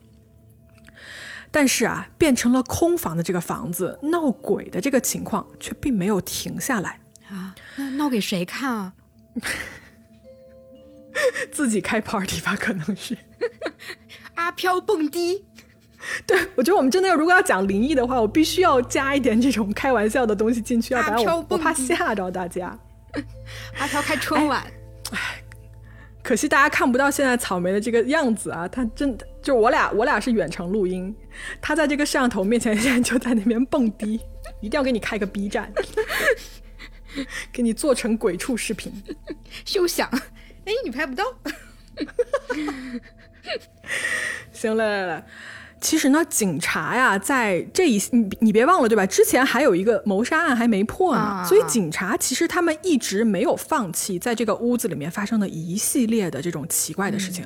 [1.52, 6.98] 但是啊，变成了空房的这个房子闹鬼的这个情况却并没有停下来
[7.30, 7.54] 啊！
[7.76, 8.94] 那闹给谁看啊？
[11.52, 13.16] 自己开 party 吧，可能是
[14.34, 15.44] 阿飘蹦迪。
[16.26, 22.76] 对，我觉得我们真的要如果要讲灵异的话，我必须要加一点这种开玩笑的东西进去，要不然我我怕吓着大家。
[23.78, 24.62] 阿飘开春晚，
[25.12, 25.41] 哎，
[26.22, 28.68] 可惜大家看不到现在草莓的这个样子啊！
[28.68, 31.14] 他真的就我俩，我俩是远程录音，
[31.60, 34.20] 他在这个摄像头面前现在就在那边蹦迪，
[34.62, 35.72] 一定要给你开个 B 站，
[37.52, 38.92] 给你做成鬼畜视频，
[39.64, 40.08] 休想！
[40.64, 41.24] 哎，你拍不到。
[44.52, 45.26] 行了，来来。
[45.82, 49.04] 其实呢，警察呀，在这一你你别忘了，对吧？
[49.04, 57.44] 之前还有一个谋杀案还没破呢，所以警察其实他们一直没有放弃在这个屋子里面发生的一系列的这种奇怪的事情。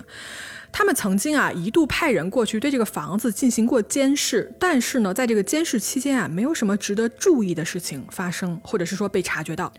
[0.70, 9.72] 他们曾经啊一度派人过去对这个房子进行过监视，但是呢，在这个监视期间啊，没有什么值得注意的事情发生，或者是说被察觉到。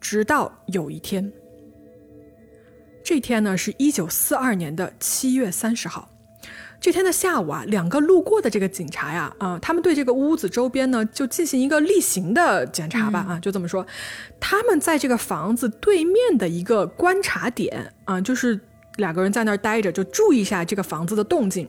[0.00, 1.30] 直到有一天，
[3.04, 6.08] 这天呢是一九四二年的七月三十号。
[6.80, 13.84] 这天的下午啊，两个路过的这个警察呀，啊，他们对这个屋子周边呢，就进行一个例行的检查吧，啊，就这么说。
[14.38, 18.60] 他们在这个房子对面的一个观察点啊，就是
[18.96, 21.68] 两个人在那儿待着，就注意一下这个房子的动静。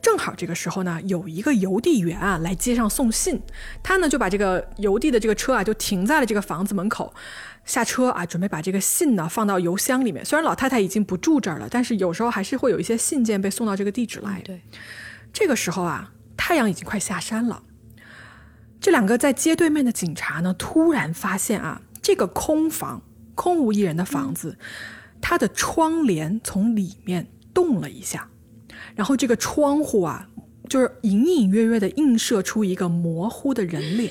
[0.00, 3.42] 正好这个时候呢，有一个邮递员啊来街上送信，
[3.82, 7.12] 他呢就把这个邮递的这个车啊就停在了这个房子门口。
[7.64, 10.24] 下车啊，准备把这个信呢放到邮箱里面。
[10.24, 14.40] 虽然老太太已经不住这儿了，但是有时候还是会有一些信件被送到这个地址来。
[14.44, 14.60] 对，
[15.32, 17.62] 这个时候啊，太阳已经快下山了。
[18.80, 23.02] 这两个在街对面的警察呢，突然发现啊，这个空房、
[23.34, 24.56] 空无一人的房子，
[25.20, 28.28] 它的窗帘从里面动了一下，
[28.96, 30.28] 然后这个窗户啊，
[30.68, 34.10] 就是隐隐约约的映射出一个模糊的人脸。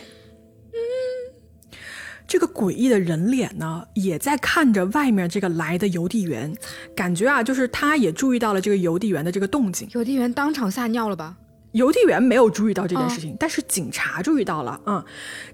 [2.30, 6.56] 这个诡异的人脸呢，也在看着外面这个来的邮递员，
[6.96, 9.90] 感觉啊，就是他也注意到了这个邮递员的这个动静。
[9.94, 11.36] 邮递员当场吓尿了吧？
[11.72, 14.80] 邮递员没有注意到这件事情，但是警察注意到了。
[14.86, 15.04] 嗯，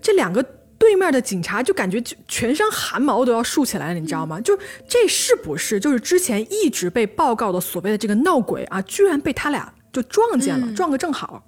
[0.02, 0.44] 这两个
[0.78, 4.42] 对面的警察就感觉就全身汗毛都要竖起来了，你知道吗？
[4.42, 8.82] 就这是不是就是之前一直被报告的所谓的这个闹鬼啊？
[8.82, 11.42] 居然被他俩就撞见了，撞个正好。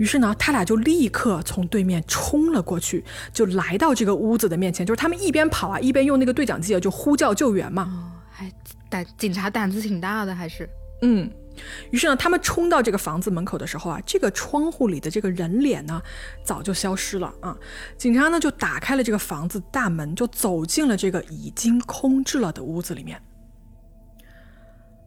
[0.00, 4.86] 于是呢，他俩就立刻从对面冲了过去，就来到这个屋子的面前。
[4.86, 7.82] 就是他们一边跑啊，一边用那个对讲机啊，就呼叫救援嘛。
[7.82, 8.50] 哦，还
[8.88, 10.66] 胆警察胆子挺大的，还是
[11.02, 11.30] 嗯。
[11.90, 16.00] 于是呢，他们冲到这个房子门口的时候啊，这个窗户里的这个人脸呢，
[16.42, 17.54] 早就消失了啊。
[17.98, 23.20] 警察呢就打开了这个房子大门，就走进了这个已经空置了的屋子里面。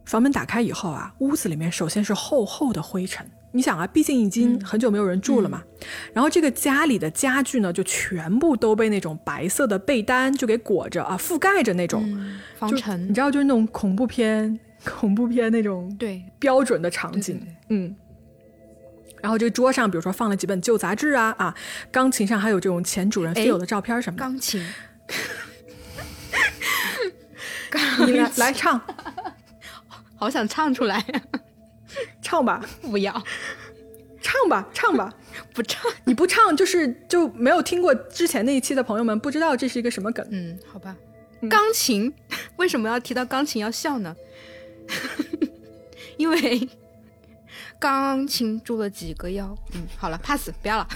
[0.04, 3.28] 房门打开以后啊，屋子里面首先是厚厚的灰尘。
[3.54, 5.62] 你想啊，毕竟已经很久没有人住了嘛。
[6.12, 12.04] 然后这个家里的家具呢，就全部都被那种白色的被单就给裹着啊，覆盖着那种
[12.58, 13.08] 防尘。
[13.08, 17.40] 你知道，就是那种恐怖片、恐怖片那种对标准的场景。
[17.68, 17.94] 嗯。
[19.22, 21.54] 然后这个桌上，比如说放了几本旧杂志啊啊，
[21.92, 24.24] 钢琴上还有这种前主人飞友的照片什么的。
[24.24, 24.66] 钢琴。
[28.06, 28.80] 你来来唱，
[30.16, 31.02] 好想唱出来。
[32.22, 33.12] 唱吧，不要，
[34.20, 35.12] 唱吧，唱吧，
[35.54, 40.26] 不唱，你不唱就是就没有听过之前那一期的朋友们不知道这是一个什么梗。
[40.30, 40.96] 嗯，好吧，
[41.48, 42.12] 钢琴
[42.56, 44.14] 为什么要提到钢琴要笑呢？
[46.16, 46.68] 因为
[47.78, 49.56] 钢琴住了几个腰。
[49.74, 50.88] 嗯，好了，pass，不要了。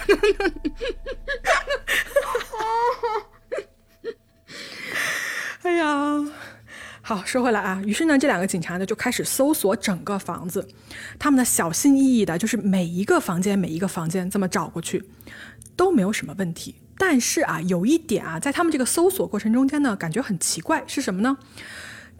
[5.63, 6.25] 哎呀。
[7.09, 10.67] 好，说回来啊，于是呢，这两个警察呢就开始搜索整个房子，
[11.17, 15.03] 他们呢小心翼翼的，就是每一个房间每一个房间这么找过去，
[15.75, 16.75] 都没有什么问题。
[16.99, 21.35] 但是啊，有一点啊，在他们这个搜索过程中间呢，感觉很奇怪，是什么呢？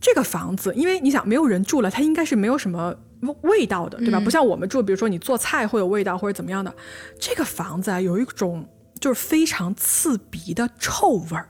[0.01, 2.95] 这个房子，因为你想没有人住了，它应该是没有什么
[3.41, 4.19] 味道的，对吧？
[4.19, 6.75] 不像我们住，比如说你做菜会有味道或者怎么样的。
[7.19, 8.67] 这个房子啊，有一种
[8.99, 11.47] 就是非常刺鼻的臭味儿。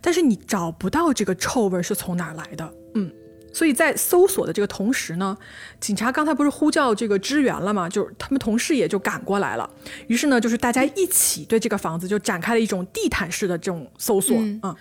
[0.00, 3.12] 但是你找不到这个臭味是从哪儿来的，嗯，
[3.52, 5.36] 所以在搜索的这个同时呢，
[5.80, 7.88] 警察刚才不是呼叫这个支援了吗？
[7.88, 9.68] 就是他们同事也就赶过来了。
[10.06, 14.74] 于是呢，就是大家一起对这个房子就展开了一种地毯式的这种搜索啊。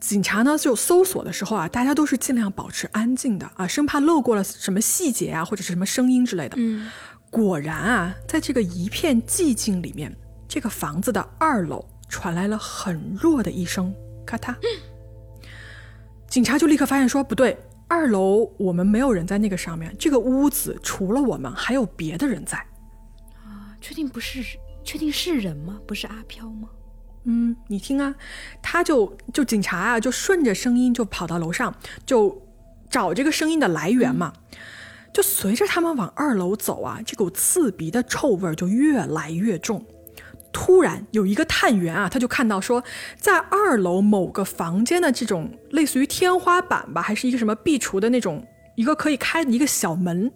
[0.00, 6.56] 警察呢就搜索的时候啊，大家都是尽量保持安静的啊，生怕漏过了什么细节啊或者是什么声音之类的。
[6.58, 6.90] 嗯，
[7.30, 10.12] 果然啊，在这个一片寂静里面，
[10.48, 13.94] 这个房子的二楼传来了很弱的一声。
[14.32, 14.54] 咔嗒，
[16.26, 22.56] 警察就立刻发现说不对，二楼我们没有人在那个上面，这个屋子除了我们还有别的人在。
[23.44, 24.42] 啊确定不是？
[24.84, 25.78] 确定是人吗？
[25.86, 26.70] 不是阿飘吗？
[27.24, 28.14] 嗯，你听啊，
[28.62, 31.74] 他就就警察啊，就顺着声音就跑到楼上，
[32.06, 32.40] 就
[32.88, 34.32] 找这个声音的来源嘛。
[35.12, 39.84] 就随着他们往二楼走啊，这股刺鼻的臭味就越来越重。
[40.52, 42.84] 突然有一个探员啊，他就看到说，
[43.16, 50.30] 在二楼某个房间的这种类似于天花板吧，还是一个什么壁橱的那种一个可以开的一个小门，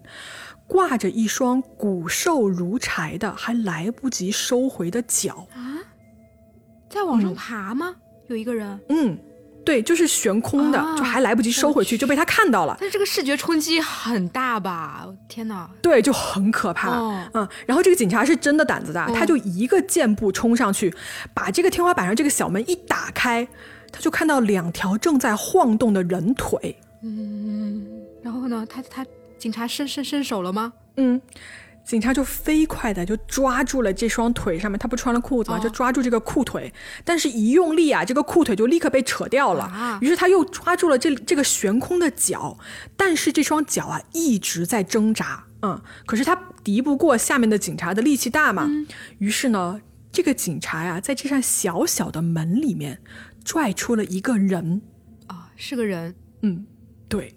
[0.66, 5.46] 挂着一双骨瘦如柴的还来不及收回的脚。
[5.54, 5.78] 啊，
[6.88, 7.96] 在往上爬吗？
[8.28, 8.80] 有一个人。
[8.88, 9.18] 嗯，
[9.66, 12.76] 对，就是悬空的，啊就还来不及收回去，就被他看到了。
[12.80, 15.06] 但是这个视觉冲击很大吧？
[15.28, 15.68] 天哪！
[15.82, 16.90] 对，就很可怕。
[16.90, 20.94] 哦嗯，然后这个警察是真的胆子大，哦他就一个箭步冲上去，
[21.34, 23.46] 把这个天花板上这个小门一打开，
[23.90, 26.76] 他就看到两条正在晃动的人腿。
[27.02, 27.84] 嗯，
[28.22, 28.64] 然后呢？
[28.70, 29.04] 他他
[29.36, 30.72] 警察伸伸伸手了吗？
[30.96, 31.20] 嗯，
[31.86, 36.72] 警察就飞快的就抓住了这双腿上面，他不穿了裤子嘛，哦就抓住这个裤腿，
[37.04, 39.62] 但是一用力啊，这个裤腿就立刻被扯掉了。
[39.64, 42.58] 啊于是他又抓住了这这个悬空的脚，
[42.96, 48.68] 但是这双脚啊一直在挣扎，嗯，可是他敌不过下面的警察的力气大嘛。
[49.18, 53.00] 于是呢，这个警察呀、在这扇小小的门里面
[53.44, 54.82] 拽出了一个人，
[55.28, 56.16] 啊，是个人。
[56.42, 56.66] 嗯，
[57.08, 57.36] 对，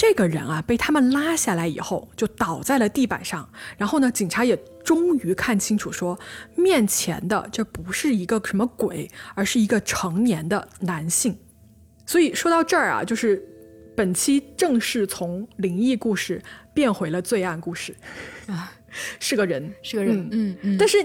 [0.00, 3.46] 这个人啊，被他们拉下来以后，就倒在了地板上。
[3.76, 6.18] 然后呢，警察也终于看清楚说，
[6.56, 11.36] 面前的这不是一个什么鬼，而是一个成年的男性。
[12.06, 13.46] 所以说到这儿啊，就是
[13.94, 17.94] 本期正式从灵异故事变回了罪案故事
[18.46, 18.72] 啊，
[19.20, 20.16] 是个人，是个人。
[20.18, 20.96] 嗯嗯嗯但是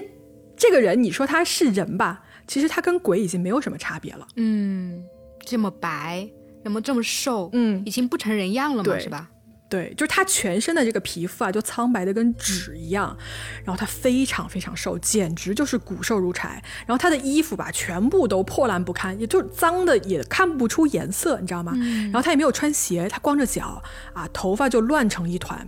[0.55, 2.23] 这个人，你说他是人吧？
[2.47, 4.25] 其实他跟鬼已经没有什么差别了。
[4.38, 5.03] 嗯，
[5.45, 6.25] 这么白，
[6.65, 9.30] 那么这么瘦，嗯已经不成人样了嘛，是吧？
[9.67, 13.15] 对，就是他全身的这个皮肤啊，就苍白的跟纸一样，
[13.63, 16.63] 然后他非常非常瘦，简直就是骨瘦如柴。
[16.88, 21.73] 然后他的衣服吧，全部都破烂不堪，也就是脏的也看不出颜色，你知道吗？
[22.06, 23.82] 然后他也没有穿鞋，他光着脚
[24.13, 25.67] 啊，头发就乱成一团。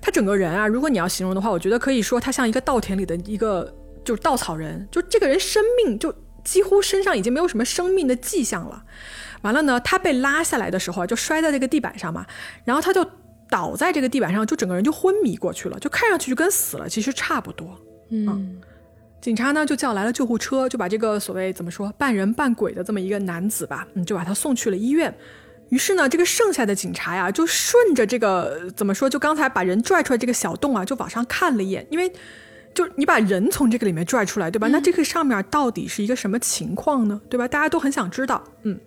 [0.00, 3.72] 他整个人啊，如果你要形容的话，我觉得可以说他像一个稻田里的一个
[4.04, 6.12] 就是稻草人，就这个人生命就
[6.44, 8.82] 几乎身上已经没有什么生命的迹象了。
[9.42, 12.26] 完了呢，他被拉下来的时候啊，就摔在这个地板上嘛，
[12.64, 13.04] 然后他就
[13.48, 17.78] 倒在这个地板上，就整个人就昏迷过去了，就看上去就跟死了，其实差不多。
[18.10, 18.60] 嗯
[19.18, 25.12] 警察呢就叫来了救护车，就把这个所谓怎么说半人半鬼的这么一个男子吧，嗯，就把他送去了医院。
[25.70, 32.12] 于是呢，这个剩下的警察呀，就顺着这个呃怎么说，就刚才把人拽出来这个小洞啊，就往上看了一眼，因为
[32.72, 34.68] 就你把人从这个里面拽出来，对吧？
[34.68, 37.20] 那这个上面到底是一个什么情况呢？
[37.28, 37.48] 对吧？
[37.48, 38.44] 大家都很想知道。
[38.62, 38.78] 嗯，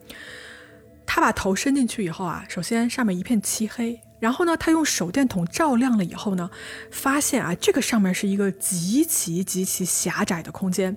[1.11, 6.51] 他把头伸进去以后啊，首先上面一片漆黑，然后呢，他用手电筒照亮了以后呢，
[6.91, 10.95] 发现啊，这个上面是一个极其极其狭窄的空间。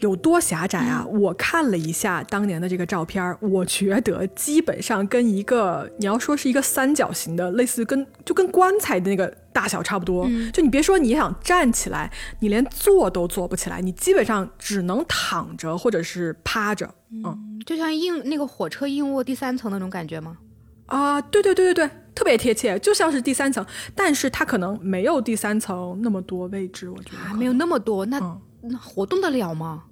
[0.00, 1.06] 有多狭窄啊？
[1.06, 10.28] 我看了一下当年的这个照片儿，我觉得基本上跟一个你要说是一个三角形的，类似跟就跟棺材的那个大小差不多。
[10.52, 12.10] 就你别说你想站起来，
[12.40, 16.86] 你连坐都坐不起来，你基本上只能躺着或者是趴着。
[17.12, 20.38] 嗯嗯，就像硬那个火车硬卧第三层那种感觉吗？
[20.86, 29.84] 啊，对对对对对，特别贴切，就像是第三层，但是它可能没有第三层那么多位置，我觉得啊，没有那么多，那、嗯那活动得了吗？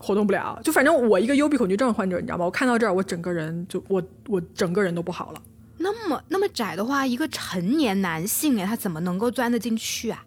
[0.00, 0.58] 活动不了。
[0.64, 2.44] 就反正我一个幽闭恐惧症患者，你知道吗？
[2.46, 5.42] 我看到这儿，我整个人就我我整个人都不好了。
[5.78, 10.24] 那么那么窄的话，一个成年男性哎，他怎么能够钻得进去啊？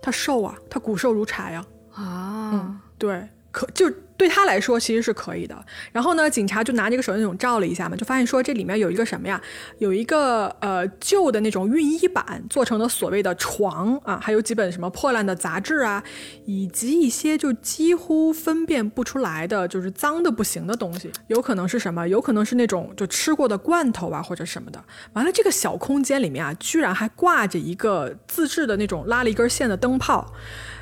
[0.00, 5.64] 他瘦啊，他骨瘦如柴啊，啊，对，可就对他来说其实是可以的。
[5.92, 9.40] 然后呢，警察就拿这个手电筒照了一下嘛，就发现说这里面有一个什么呀？
[9.78, 16.02] 有一个呃旧的那种熨衣板做成的所谓的床啊，还有几本什么破烂的杂志啊，
[16.44, 21.10] 以及一些就几乎分辨不出来的就是脏的不行的东西。
[21.28, 22.08] 有可能是什么？
[22.08, 24.84] 有可能是那种就吃过的罐头啊或者什么的。
[25.12, 30.32] 完了，这个小空间里面啊，居然还挂着一个自制的那种拉了一根线的灯泡，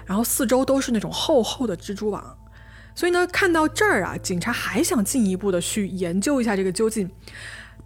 [0.07, 2.39] 然后四周都是那种厚厚的蜘蛛网。
[2.97, 7.09] 所以呢，看到这儿啊，警察还想进一步的去研究一下这个究竟，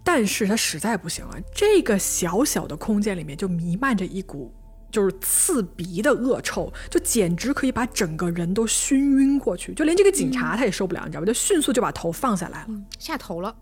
[0.03, 1.35] 但是他实在不行了。
[1.53, 4.51] 这个小小的空间里面就弥漫着一股
[4.89, 11.25] 就是刺鼻的恶臭，就简直可以把整个人都熏晕过去，就连这个警察他也受不了，你知道吧？
[11.27, 13.55] 就迅速就把头放下来了，嗯，下头了。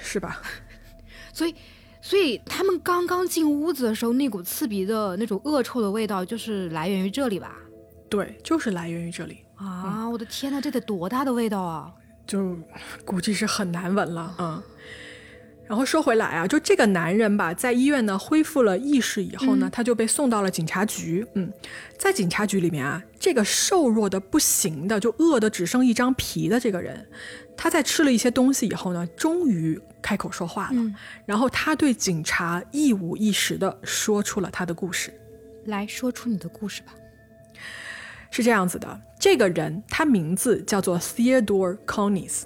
[0.00, 0.40] 是吧？
[1.34, 1.54] 所以，
[2.00, 7.58] 所以他们刚刚进屋子的时候，那股刺鼻的那种恶臭的味道，就是来源于这里吧？
[8.08, 11.92] 对，就是来源于这里，啊，我的天呐，这得多大的味道啊！
[12.26, 12.56] 就
[13.04, 14.62] 估计是很难闻了，嗯。
[15.66, 21.26] 然后说回来啊，就这个男人吧，在医院呢恢复了意识以后呢，他就被送到了警察局。
[21.34, 21.50] 嗯，
[21.98, 27.08] 在警察局里面啊，这个瘦弱的不行的，就饿的只剩一张皮的这个人，
[27.56, 30.82] 他在吃了一些东西以后呢，终于开口说话了。
[31.24, 35.12] 然后他对警察一五一十的说出了他的故事。
[35.64, 36.92] 来说出你的故事吧。
[38.36, 42.42] 是这样子的，这个人他名字叫做 Theodore Conis。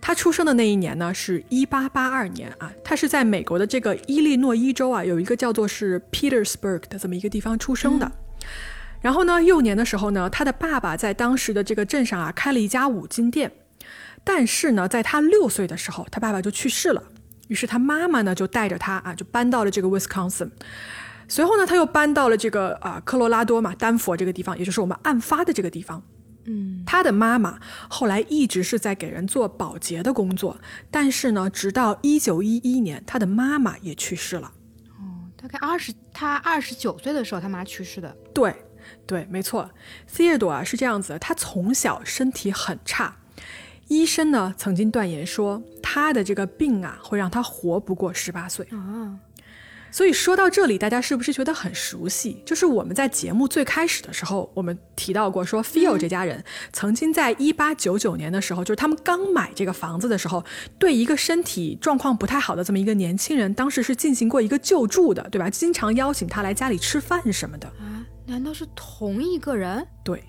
[0.00, 2.72] 他出生的那一年呢，是一八八二年啊。
[2.82, 8.10] 他是在美国的这个伊利诺伊州啊，有一个叫做是 Petersburg 的这么一个地方出生的。
[9.00, 13.52] 然后呢，幼年的时候呢，他的爸爸在当时的这个镇上啊，开了一家五金店。
[14.24, 17.00] 但是呢，在他六岁的时候，他爸爸就去世了。
[17.46, 20.50] 于是他妈妈呢，就带着他啊，就搬到了这个 Wisconsin。
[21.28, 26.02] 随后呢，他又搬到了这个啊科罗拉多嘛，丹佛这个地方，也就是我们案发的这个地方。
[26.50, 27.60] 嗯，他的妈妈
[27.90, 30.58] 后来一直是在给人做保洁的工作，
[30.90, 34.50] 但是呢，直到一九一一年，他的妈妈也去世了。
[34.98, 38.16] 哦，大概二十，他二十九岁的时候，他妈去世的。
[38.32, 38.54] 对，
[39.06, 39.70] 对，没错。
[40.10, 43.14] Theodore 啊是这样子，他从小身体很差，
[43.88, 49.18] 医生呢曾经断言说他的这个病啊会让他活不过十八岁啊。
[49.90, 52.42] 所以说到这里，大家是不是觉得很熟悉？
[52.44, 60.44] 就是我们在节目最开始的时候，我们提到过，说 Phil 这家人曾经在一八九九年的时候，就是他们刚买这个房子的时候，
[60.78, 65.48] 对一个身体状况不太好的这么一个年轻人，当时是进行过一个救助的，对吧？
[65.48, 68.04] 经常邀请他来家里吃饭什么的啊？
[68.26, 69.86] 难道是同一个人？
[70.04, 70.22] 对，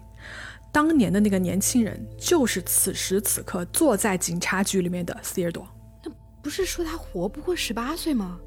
[0.72, 5.68] 当年的那个年轻人就是此时此刻坐在警察局里面的 Theodore。
[6.06, 8.40] 那不是说他活不过十八岁吗？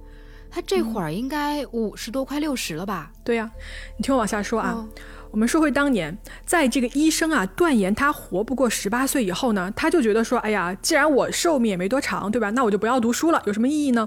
[0.55, 3.11] 他这会儿应该五十多，快六十了吧？
[3.25, 3.51] 对呀，
[3.97, 4.87] 你听我往下说啊。
[5.31, 12.51] 我们说回当年，在这个医生啊断言他活不过十八岁以后呢，他就觉得说，哎呀，既然我寿命也没多长，对吧？
[12.51, 14.07] 那我就不要读书了，有什么意义呢？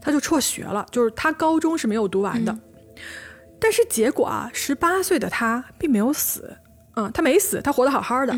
[0.00, 2.58] 他就辍学了，就是他高中是没有读完的。
[3.60, 6.56] 但是结果啊，十八岁的他并没有死。
[6.96, 8.34] 嗯，他没死，他活得好好的。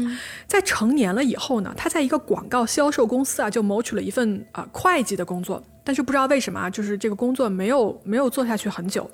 [0.47, 5.63] 在成年了以后呢，他在一个广告销售公司啊，就谋取了一份啊会计的工作。
[5.85, 9.09] 但是不知道为什么啊，就是这个工作没有没有做下去很久，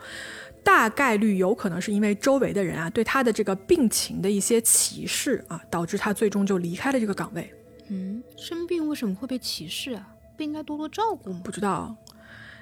[0.63, 7.53] 大概率有可能是因为周围的人啊对他的这个病情的一些歧视啊，导致他最终就离开了这个岗位。
[7.89, 10.07] 嗯，生病为什么会被歧视啊？
[10.37, 11.41] 不应该多多照顾吗？
[11.45, 11.95] 不知道。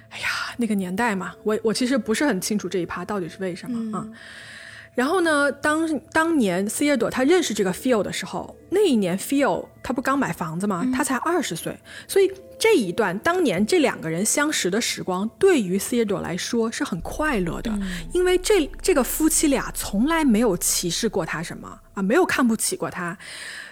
[0.09, 0.27] 哎呀，
[0.57, 4.09] 那个年代嘛，我我其实不是很清楚这一趴到底是为什么啊。
[4.95, 10.85] 然后呢，当当年 Theodore 他认识这个 Phil 的时候，那一年 Phil 他不刚买房子吗？
[10.95, 12.31] 他才二十岁，所以
[12.61, 17.73] 这一段当年这两个人相识的时光，对于 Theodore 来说是很快乐的，
[18.13, 23.17] 因为这这个夫妻俩从来没有歧视过他什么啊，没有看不起过他。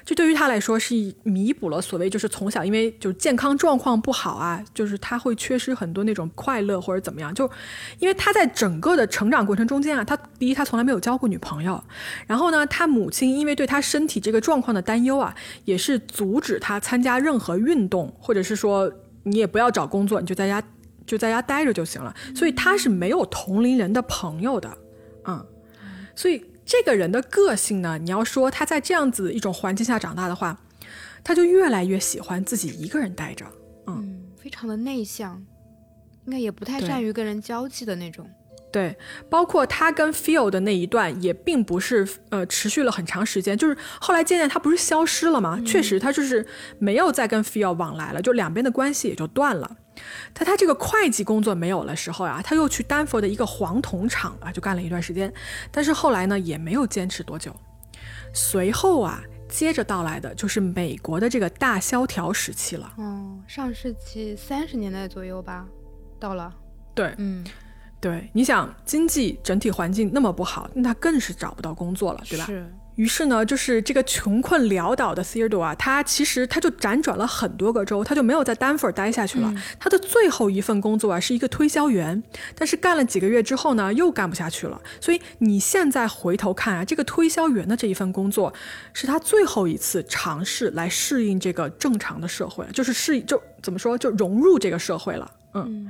[0.07, 7.35] 这对于他来说是弥补了所谓就是从小因为就健康状况不好啊，就是他会缺失很多那种快乐或者怎么样。
[7.35, 7.45] 就
[7.99, 11.85] 因为他在整个的成长过程中间啊，他第一他从来没有交过女朋友，
[12.27, 15.35] 然后呢，他母亲因为对他身体这个状况的担忧啊，
[15.67, 18.78] 也是阻止他参加任何运动，或者是说
[19.29, 20.63] 你也不要找工作，你就在家
[21.07, 22.15] 就在家待着就行了。
[22.35, 24.79] 所以他是没有同龄人的朋友的，
[25.25, 25.47] 嗯，
[26.17, 26.45] 所以。
[26.71, 30.61] 这个人的个性呢，你要说他在这样子一种环境下长大的话，
[31.25, 33.47] 他就越来越喜欢自己一个人待着，
[33.87, 35.43] 嗯，非常的内向，
[36.27, 38.29] 应该也不太善于跟人交际的那种。
[38.71, 38.97] 对，
[39.31, 45.61] 包括他跟 Phil 的那一段也并不是呃持续了很长时间，就是后来渐渐他不是消失了吗？
[45.65, 46.47] 确实他就是
[46.79, 49.77] 没有再跟 Phil 往来了，就两边的关系也就断了。
[50.35, 55.33] 他他这个会计工作没有了时候啊，他又去丹佛的一个黄铜厂啊，就干了一段时间，
[55.73, 57.55] 但是后来呢也没有坚持多久。
[58.35, 62.93] 随后啊，接着到来的就是美国的这个大萧条时期了。
[62.99, 65.67] 哦，上世纪三十年代左右吧，
[66.21, 66.55] 到了。
[66.95, 67.45] 对，嗯，
[68.01, 72.47] 对，你想经济整体环境那么不好，那他更是找不到工作了，对吧？
[72.47, 72.73] 是。
[72.95, 79.55] 于是呢，就是这个穷困潦倒的 Theodore 啊，他其实他就辗转了很多个州，他就没有在丹佛待下去了。
[79.79, 82.21] 他的最后一份工作啊，是一个推销员，
[82.57, 84.81] 但是干了几个月之后呢，又干不下去了。
[85.01, 88.53] 所以你现在回头看啊，这个推销员的这一份工作，
[88.93, 95.31] 是他最后一次尝试来适应这个正常的社会，就是适就怎么说，就融入这个社会了。
[95.55, 95.89] 嗯。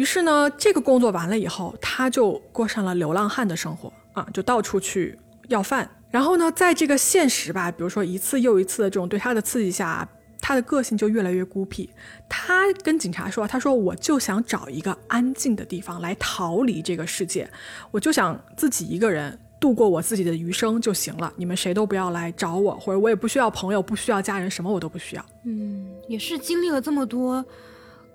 [0.00, 5.86] 于是呢，这个工作完了以后，他就过上了流浪汉的生活啊，就到处去要饭。
[6.10, 10.08] 然后呢，在这个现实吧，比如说一次又一次的这种对他的刺激下，
[10.40, 11.90] 他的个性就越来越孤僻。
[12.30, 17.46] 他跟警察说：“他说我就想找一个安静的地方来逃离这个世界，
[17.90, 21.30] 我就想自己一个人度过我自己的余生就行了。
[21.36, 27.44] 你们谁都不要来找我，或者我也不需要朋友，不需要家人，什么我都不需要。”嗯，也是经历了这么多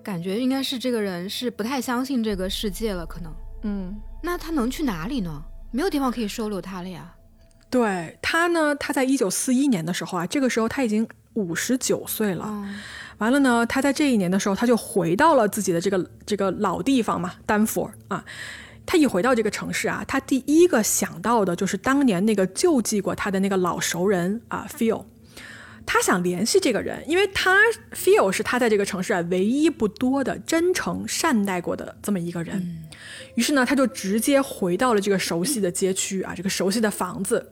[0.06, 3.34] 感觉应该是这个人是不太相信这个世界了，可能。
[3.64, 5.44] 嗯，那他能去哪里呢？
[5.72, 7.12] 没有地方可以收留他了呀。
[7.72, 12.46] 对他呢，他在一九四一年的时候啊，这个时候他已经五十九岁了。
[12.48, 12.80] 嗯
[13.18, 18.24] 完了呢，他在这一年的时候，他就回到了自己的这个这个老地方嘛，丹佛啊。
[18.86, 25.04] 他一回到这个城市啊，他第一个想到的就是当年那个救济过他的那个老熟人啊，Phil。
[25.86, 27.60] 他想联系这个人，因为他
[27.94, 32.84] feel 是他在这个城市啊唯一不多的真诚善待过的这么一个人。
[33.36, 37.52] 于是呢，他就直接回到了这个熟悉的街区啊，这个熟悉的房子。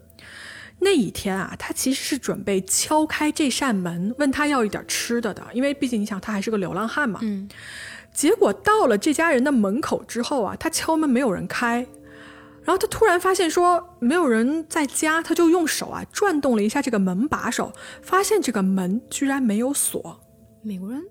[0.79, 7.19] 那一天啊，他其实是准备敲开这扇门，问他要一点吃的的，因为毕竟你想，他还是个流浪汉嘛。
[7.21, 7.47] 嗯，
[8.11, 11.85] 结果到了这家人的门口之后啊，他敲门没有人开，
[12.63, 20.19] 然后他突然发现说没有人在家，他就用手啊转动了一下这个门把手，发现这个门居然没有锁。
[20.61, 21.01] 美国人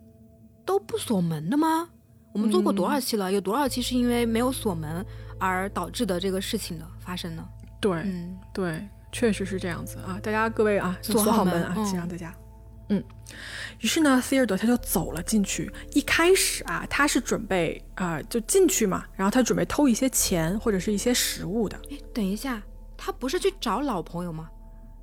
[0.64, 1.88] 都不锁门的吗？
[2.32, 3.30] 我们做过多少期了？
[3.30, 5.04] 有多少期是因为没有锁门
[5.38, 7.46] 而导致的这个事情的发生呢？
[7.78, 10.18] 对，嗯，对，确实是这样子啊！
[10.22, 12.34] 大家各位啊，锁好门啊，嗯请让大家。
[12.88, 13.04] 嗯，
[13.80, 15.70] 于是呢，Theodore 他就走了进去。
[15.92, 21.76] 一开始啊，他是准备啊、就进去嘛，然后他准备偷一些钱或者是一些食物的。
[21.90, 22.62] 哎，等一下，
[22.96, 24.48] 他不是去找老朋友吗？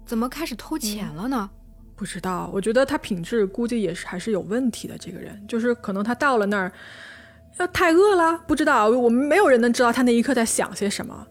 [0.06, 1.50] 怎么开始偷钱了呢？
[1.96, 4.98] 不知道，我觉得他品质估计也是还是有问题的。
[4.98, 6.72] 这个人就是可能他到了那儿，
[7.58, 11.28] 要太饿了，不知道，我们没有人能知道他那一刻在想些什么。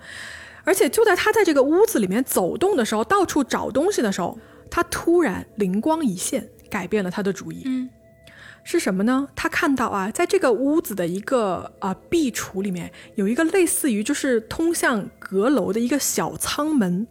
[0.65, 4.39] 而且就在他在这个屋子里面走动的时候，到处找东西的时候，
[4.71, 7.63] 他突然灵光一现，改变了他的主意。
[7.65, 7.89] 嗯，
[8.65, 9.29] 是什么呢？
[9.35, 17.07] 他看到啊，在这个屋子的一个啊、壁橱里面有一个类似于就是通向阁楼的一个小舱门，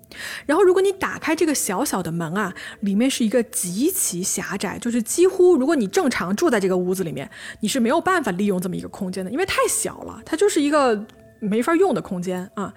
[0.46, 7.30] 然后如果你打开这个小小的门啊，里面是一个极其狭窄，就是几乎如果你正常住在这个屋子里面，
[7.62, 11.06] 你是没有办法利用这么一个空间的，因为太小了，它就是一个
[11.40, 12.74] 没法用的空间啊。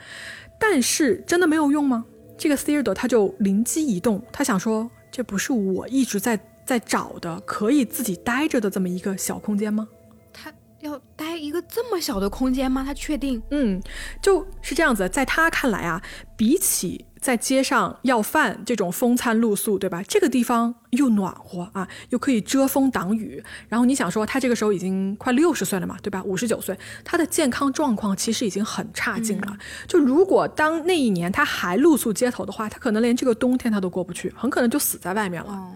[0.59, 2.05] 但是真的没有用吗？
[2.37, 6.39] 这个 Theodore 他就灵机一动，他想说，这不是我一直在
[6.71, 9.89] 在找的可以自己待着的这么一个小空间吗？
[10.33, 12.85] 他要待一个这么小的空间吗？
[12.87, 13.43] 他确定？
[13.51, 13.83] 嗯，
[14.23, 15.09] 就是这样子。
[15.09, 16.01] 在他看来啊，
[16.37, 20.01] 比起在街上要饭这种风餐露宿，对吧？
[20.05, 23.43] 这个地方又暖和啊，又可以遮风挡雨。
[23.69, 26.23] 然后你想说，他这个时候已经快六十岁了嘛，对吧？
[26.23, 29.59] 五十九岁，他的健康状况其实已经很差劲了。
[29.89, 35.51] 就如果当那一年他还露宿街头的话，他可能连这个冬天他都过不去，很可能就死在外面了。
[35.51, 35.75] 哦，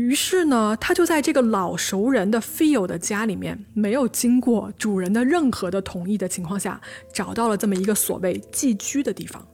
[0.00, 6.80] 于是呢，他就在这个老熟人的 Phil 的家里面，没有经过主人的任何的同意的情况下，
[7.12, 9.46] 找到了这么一个所谓寄居的地方。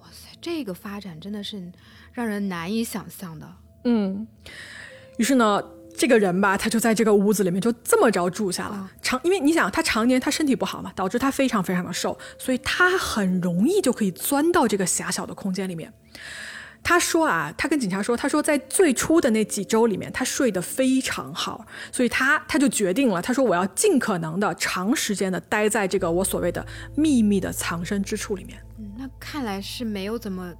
[0.00, 1.70] 哇塞，这个发展真的是
[2.12, 3.48] 让人难以想象的。
[3.84, 4.26] 嗯，
[5.18, 5.62] 于是呢，
[5.96, 8.90] 这个人吧，他就在这个屋子里面就这么着住下了。
[9.00, 15.92] 常因为你想，他常年他身体不好嘛，导致他非常非常的瘦，所以他很容易就可以钻到这个狭小的空间里面。
[16.84, 26.66] 他说啊，他跟警察说，他说在最初的那几周里面，他睡得非常好，所以他他就决定了，他说我要尽可能的长时间的待在这个我所谓的
[26.96, 28.60] 秘密的藏身之处里面。
[28.78, 30.52] 嗯，那看来是没有怎么，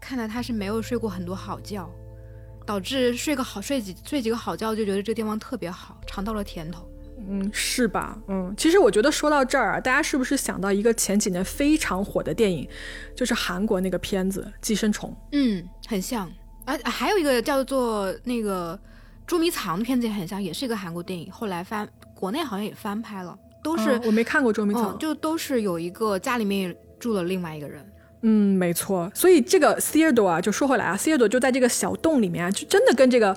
[0.00, 1.90] 看来他是没有睡过很多好觉，
[2.64, 6.88] 导致睡个好睡几睡几个好觉就觉得这地方特别好，尝到了甜头。
[7.28, 8.18] 嗯，是吧？
[8.28, 12.68] 嗯，其实我觉得说到这儿啊，大家是不是想到一个前几年非常火的电影，
[13.14, 15.10] 就是韩国那个片子《寄生虫》？
[15.32, 16.30] 嗯，很像。
[16.64, 18.78] 啊，还有一个叫做那个
[19.26, 27.84] 捉迷藏的片子也很像，也是一个韩国电影，后来翻国内好像也翻拍了，都是嗯我没看过《捉迷藏嗯，》就都是有一个家里面住了另外一个人。
[28.22, 29.12] 嗯，没错。
[29.14, 33.36] 所以这个 Theodore 啊，就说回来啊，Theodore 就在这个小洞里面啊，就真的跟这个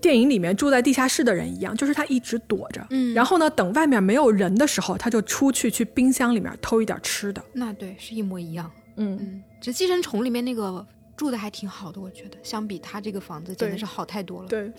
[0.00, 7.42] 电影里面住在地下室的人一样，就是他一直躲着，嗯然后呢，等外面没有人的时候，他就出去去冰箱里面偷一点吃的。
[7.52, 8.70] 那对，是一模一样。
[8.96, 10.84] 嗯，嗯，这寄生虫里面那个
[11.16, 14.48] 住的还挺好的，我觉得相比他这个房子简直是好太多了。
[14.48, 14.72] 对。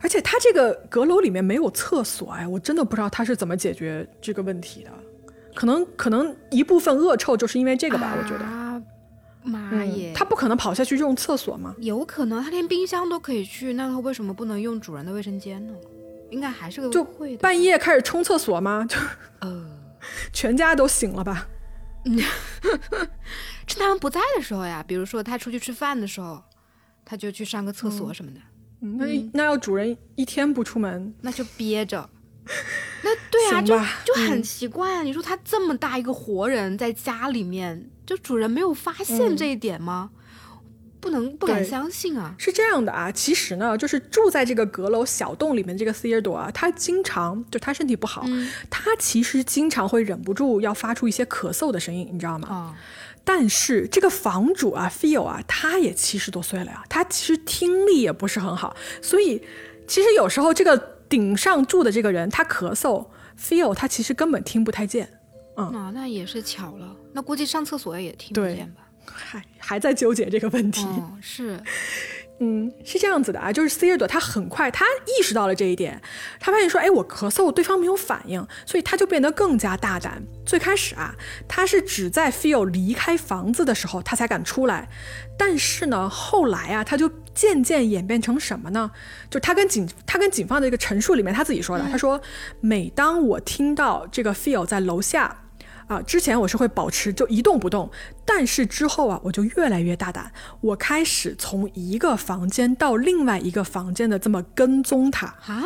[0.00, 4.90] 而且他这个阁楼里面没有厕所，哎，我真的不知道他是怎么解决这个问题的。
[5.54, 8.61] 可能可能一部分恶臭就是因为这个吧，我觉得。
[9.44, 11.74] 啊，妈耶，嗯，他不可能跑下去用厕所吗。
[11.78, 15.74] 有可能他连冰箱都可以去，那他为什么不能用主人的卫生间呢？
[16.30, 17.42] 应该还是个就会的。
[17.42, 18.86] 半夜开始冲厕所吗？
[18.88, 18.96] 就
[19.40, 19.66] 呃，
[20.32, 21.46] 全家都醒了吧？
[23.66, 26.42] 趁他们不在的时候呀，比如说他出去吃饭的时候，
[27.04, 28.40] 他就去上个厕所什么的，
[28.80, 32.08] 嗯那那要主人一天不出门，那就憋着。
[33.04, 35.02] 那对啊，就就很奇怪啊！
[35.02, 40.10] 你说他这么大一个活人在家里面，就主人没有发现这一点吗？
[41.00, 42.34] 不能不敢相信啊！
[42.36, 48.26] 是这样的啊，其实呢，就是住在这个阁楼小洞里面这个 Theodore 啊，他经常就他身体不好，
[48.68, 52.48] 他其实经常会忍不住要发出一些咳嗽的声音，你知道吗？
[52.48, 52.76] 啊，
[53.24, 59.42] 但是这个房主啊，Phil 啊，他也七十多岁了呀，他其实听力也不是很好，所以
[59.88, 60.76] 其实有时候这个
[61.08, 63.06] 顶上住的这个人他咳嗽
[63.40, 65.08] ，Phil 他其实根本听不太见。
[65.56, 68.82] 啊，那也是巧了，那估计上厕所也听不见吧？
[69.04, 70.84] 还还在纠结这个问题。
[70.84, 71.60] 哦，是，
[72.38, 76.00] 嗯，是这样子的啊，就是 Theodore 他很快他意识到了这一点，
[76.38, 80.22] 他发现说，哎，我咳嗽对方没有反应，所以他就变得更加大胆。
[80.46, 81.14] 最开始啊，
[81.48, 84.88] 他是只在 Feel 离开房子的时候他才敢出来，
[85.36, 88.90] 但是呢，后来啊，他就渐渐演变成什么呢？
[89.28, 92.20] 就他跟警他跟警方的一个陈述里面他自己说的，他说，
[92.60, 95.41] 每当我听到这个 Feel 在楼下。
[95.92, 97.90] 啊，之前我是会保持就一动不动，
[98.24, 105.26] 但是之后啊，我就越来越大胆，我开始从一个房间到另外一个房间的这么跟踪他。
[105.26, 105.64] 啊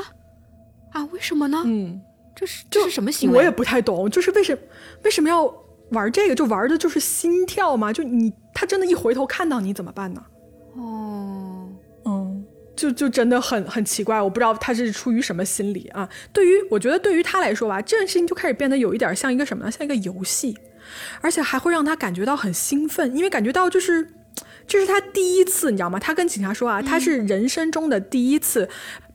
[0.92, 1.62] 啊，为什么呢？
[1.64, 2.00] 嗯，
[2.34, 3.36] 这是这是什么行为？
[3.36, 4.58] 我也不太懂，就是为什
[5.04, 5.44] 为什么要
[5.90, 6.34] 玩这个？
[6.34, 7.92] 就玩的就是心跳吗？
[7.92, 10.22] 就你他真的，一回头看到你怎么办呢？
[10.76, 11.68] 哦，
[12.04, 12.36] 嗯，
[12.76, 16.08] 就就真的很很奇怪，我不知道他是出于什么心理啊。
[16.32, 19.70] 对于我觉得对于他来说吧，这件事情就开始变得有一点像一个什么呢？
[19.70, 20.56] 像一个游戏，
[21.20, 24.06] 而且还会让他感觉到很兴奋，因为感觉到就是
[24.66, 25.98] 这是他第一次，你知道吗？
[25.98, 28.68] 他跟警察说啊，他是人生中的第一次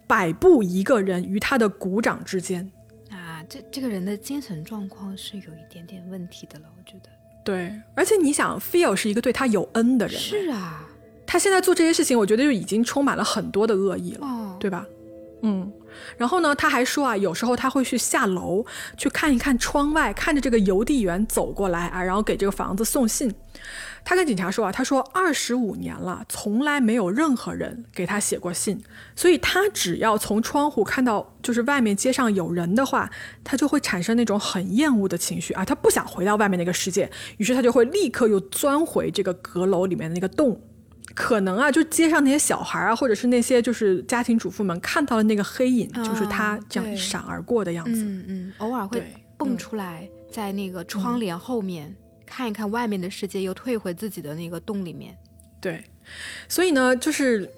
[0.08, 2.72] 摆布一个人于他的鼓掌之间。
[3.10, 7.10] 啊，这这个人的精神状况是有一点点问题的了，我觉得。
[7.44, 10.88] 对，而且你想，Phil 是一个对他有恩的人，是啊，
[11.32, 14.28] 他现在做这些事情，我觉得就已经充满了很多的恶意了。
[14.28, 14.86] 哦，对吧？
[15.44, 15.72] 嗯，
[16.18, 18.66] 然后呢，他还说啊，有时候他会去下楼
[18.98, 23.34] 去看一看窗外，看着这个邮递员走过来啊，然后给这个房子送信。
[24.04, 28.84] 他跟警察说啊，他说二十五年了，从来没有任何人给他写过信，
[29.16, 33.10] 所以他只要从窗户看到就是外面街上有人的话，
[33.42, 40.60] 他就会产生那种很厌恶的情绪啊，他不想回到外面那个世界，于是他就会立刻又钻回这个阁楼里面的那个洞。
[41.14, 48.04] 可能啊，就街上那些小孩啊，或者是那些就是家庭主妇们看到了那个黑影，啊就是他这样一闪而过的样子。
[48.04, 49.04] 嗯嗯，偶尔会
[49.38, 51.96] 蹦出来，在那个窗帘后面、
[52.26, 55.18] 看一看外面的世界，又退回自己的那个洞里面。
[55.60, 55.84] 对，
[56.48, 57.50] 所以呢，就是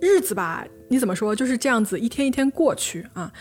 [0.00, 3.32] 日子吧，你怎么说，就是这样子一天一天过去啊。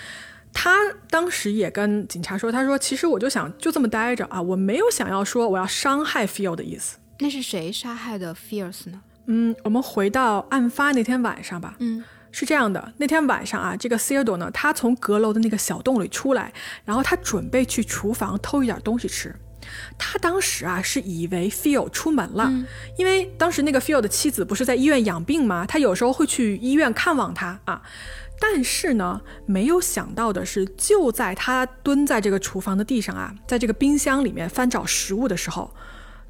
[0.54, 0.76] 他
[1.10, 6.98] 当时也跟警察说，他说：“其实我就想就这么待着啊，我没有想要说我要伤害 Feel 的意思。
[7.20, 11.76] 那是谁杀害的 Fierce 呢？”嗯，我们回到案发那天晚上吧。
[11.80, 16.54] 嗯，是这样的，那天晚上啊，这个 Theodore 呢，他从阁楼的那个小洞里出来，
[16.86, 19.36] 然后他准备去厨房偷一点东西吃。
[19.98, 22.52] 他当时啊是以为 Phil 出门了，
[22.98, 25.66] 因为当时那个 Phil 的妻子不是在医院养病吗？
[25.68, 27.82] 他有时候会去医院看望他啊。
[28.40, 35.72] 但是呢，没有想到的是，就在他蹲在这个厨房的地上啊，在这个冰箱里面翻找食物的时候，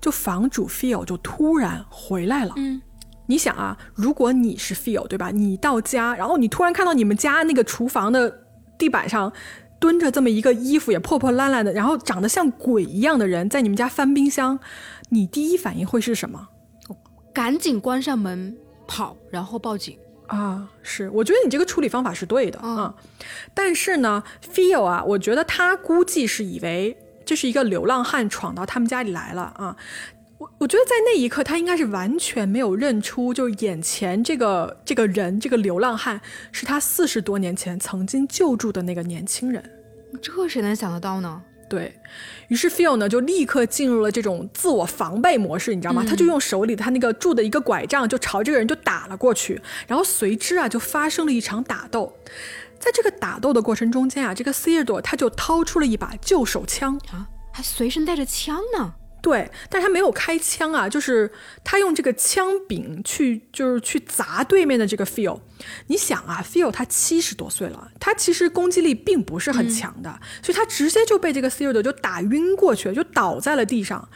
[0.01, 2.53] 就房主 feel 就突然回来了。
[2.57, 2.81] 嗯，
[3.27, 5.29] 你想啊，如果你是 feel 对吧？
[5.31, 8.43] 你到家，然后你突然看到你们家那个厨房的
[8.77, 9.31] 地板上
[9.79, 14.59] 蹲着这么一个衣服也破破烂烂的，然后长得像鬼一样的人在你们家翻冰箱，
[15.09, 16.49] 你第一反应会是什么？
[17.33, 19.97] 赶紧关上门跑，然后报警。
[20.27, 22.95] 啊，是，我觉得你这个处理方法是对的嗯啊、
[23.53, 24.23] 但是呢
[24.53, 29.75] ，feel 啊，我觉得他估计是以为这是一个流浪汉闯到他们家里来了啊。
[30.37, 36.19] 我我觉得在那一刻，他应该是完全没有认出，就是眼前这个这个人，这个流浪汉
[36.51, 39.63] 是他四十多年前曾经救助的那个年轻人。
[40.21, 41.41] 这谁能想得到呢？
[41.69, 41.93] 对
[42.49, 46.03] 于是，Phil 呢就立刻进入了这种自我防备模式，你知道吗？
[46.05, 52.13] 他就用手里他那个住的一个拐杖，就朝这个人就打了过去，然后随之啊就发生了一场打斗。
[52.81, 58.95] 在这个打斗的过程中间啊，这个 Theodore 他就掏出了一把旧手枪，啊，还随身带着枪呢。
[59.21, 61.31] 对，但是他没有开枪啊，就是
[61.63, 65.39] 他用这个枪柄去，就是去砸对面的这个 Feel。
[65.85, 74.09] 你想啊，Feel 他七十多岁了，他其实攻击力并不是很强的，所以他直接就被这个 Theodore 就打晕过去了，就倒在了地上。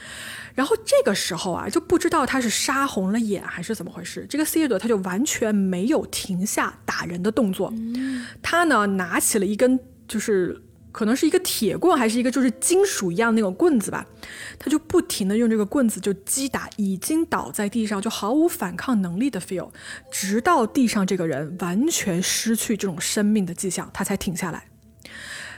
[0.56, 7.72] 然后这个时候啊，就不知道他是杀红了眼还是怎么回事，这个 Theodore 他就完全没有停下打人的动作，
[8.42, 10.64] 他呢拿起了一根就是。
[10.96, 14.08] 可能是一个铁棍，还是一个就是金属一样那种棍子吧，
[14.58, 19.72] 他就不停的用这个棍子就击打已经倒在地上就毫无反抗能力的 Feel，
[20.10, 24.70] 直到地上这个人完全失去这种生命的迹象，他才停下来。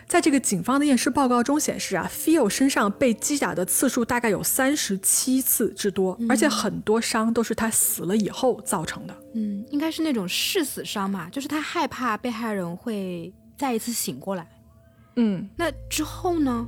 [0.07, 9.13] 在这个警方的验尸报告中显示啊，Phil 身上被击打的次数大概有三十七次之多，而且很多伤都是他死了以后造成的。
[9.35, 14.47] 嗯，应该是那种誓死伤嘛，就是他害怕被害人会再一次醒过来。
[15.17, 16.65] 嗯，那之后呢？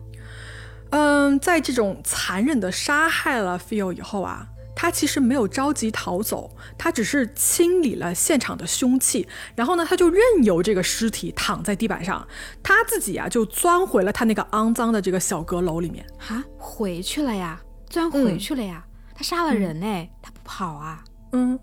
[0.89, 4.45] 嗯，在这种残忍的杀害了 Phil 以后啊，
[4.81, 12.25] 他其实没有着急逃走，他只是清理了现场的凶器，然后呢，他就任由这个尸体躺在地板上，
[12.63, 16.05] 他自己啊就钻回了他那个肮脏的这个小阁楼里面。
[16.29, 17.59] 啊，回去了呀，
[17.89, 18.85] 钻回去了呀。
[19.13, 21.03] 他杀了人哎，他不跑啊？
[21.33, 21.59] 嗯，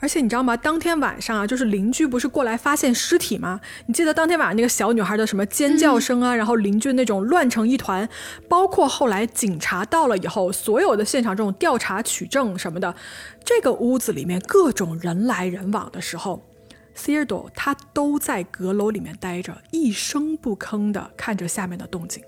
[0.00, 0.56] 而且你知道吗？
[0.56, 3.60] 当天晚上啊，就是邻居不是过来发现尸体吗？
[3.86, 8.08] 你记得当天晚上那个小女孩的什么尖叫声啊，然后邻居那种乱成一团，
[8.48, 12.94] 包括后来警察到了以后，所有的现场这种调查取证什么的，
[13.44, 16.42] 这个屋子里面各种人来人往的时候。
[17.06, 22.22] e o 他都在阁楼里面待着，一声不吭的看着下面的动静。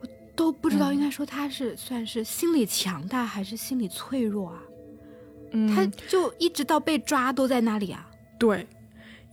[0.00, 4.60] 我都不知道应该说他是算是心理强大还是心理脆弱啊？
[5.52, 8.06] 嗯他就一直到被抓都在那里啊。
[8.38, 8.66] 对，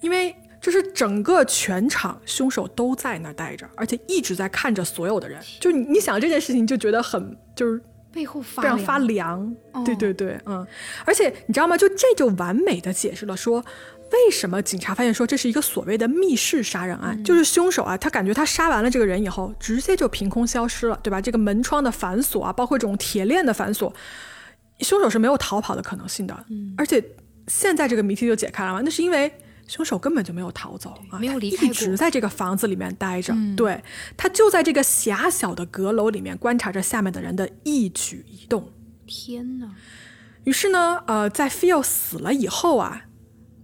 [0.02, 5.42] 因为就是整个全场凶手都在那儿待着，而且一直在看着所有的人。
[5.60, 9.56] 就你你想这件事情，就觉得很就是背后发非常凉发凉。
[9.74, 10.66] 哦对对对，嗯，
[11.06, 11.78] 而且你知道吗？
[11.78, 13.64] 就这就完美的解释了说。
[14.12, 17.22] 为什么警察发现说这是一个所谓的密室杀人案？
[17.24, 21.20] 就是凶手啊，他感觉他杀完了这个人以后，直接就凭空消失了，对吧？
[21.20, 23.92] 这个门窗的反锁啊，包括这种铁链的反锁，
[24.80, 26.46] 凶手是没有逃跑的可能性的。
[26.50, 27.04] 嗯而且
[27.48, 29.32] 现在这个谜题就解开了嘛，那是因为
[29.68, 33.34] 凶手根本就没有逃走啊，没有离开一直在这个房子里面待着。
[33.34, 33.84] 嗯对
[34.16, 38.72] 他就在这个狭小的阁楼里面观察着下面的人的一举一动。
[39.08, 39.70] 天哪！
[40.44, 43.04] 于是呢，呃，在 Phil 死了以后啊，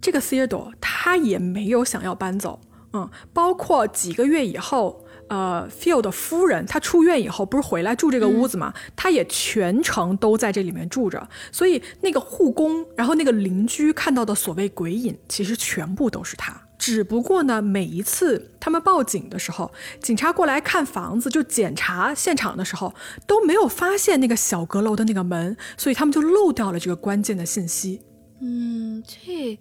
[0.00, 2.60] 这个 Theodore 他也没有想要搬走，
[2.92, 5.01] 嗯，包括几个月以后，
[5.32, 16.60] 呃，Phil 的夫人她出院以后不是回来住这个屋子嘛，她也全程都在这里面住着，所以那个护工，然后那个邻居看到的所谓鬼影，其实全部都是他。
[16.76, 19.72] 只不过呢，每一次他们报警的时候，
[20.02, 22.94] 警察过来看房子，就检查现场的时候，
[23.26, 28.02] 都没有发现那个小阁楼的那个门，所以他们就漏掉了这个关键的信息。
[28.42, 29.58] 嗯，这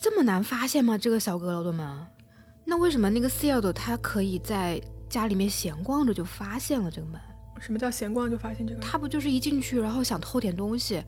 [0.00, 0.96] 这么难发现吗？
[0.96, 2.06] 这个小阁楼的门？
[2.64, 7.20] 那为什么那个 Sealed 他可以在家里面闲逛着就发现了这个门？
[7.60, 8.80] 什么叫闲逛就发现这个？
[8.80, 11.02] 他不就是一进去，然后想偷点东西，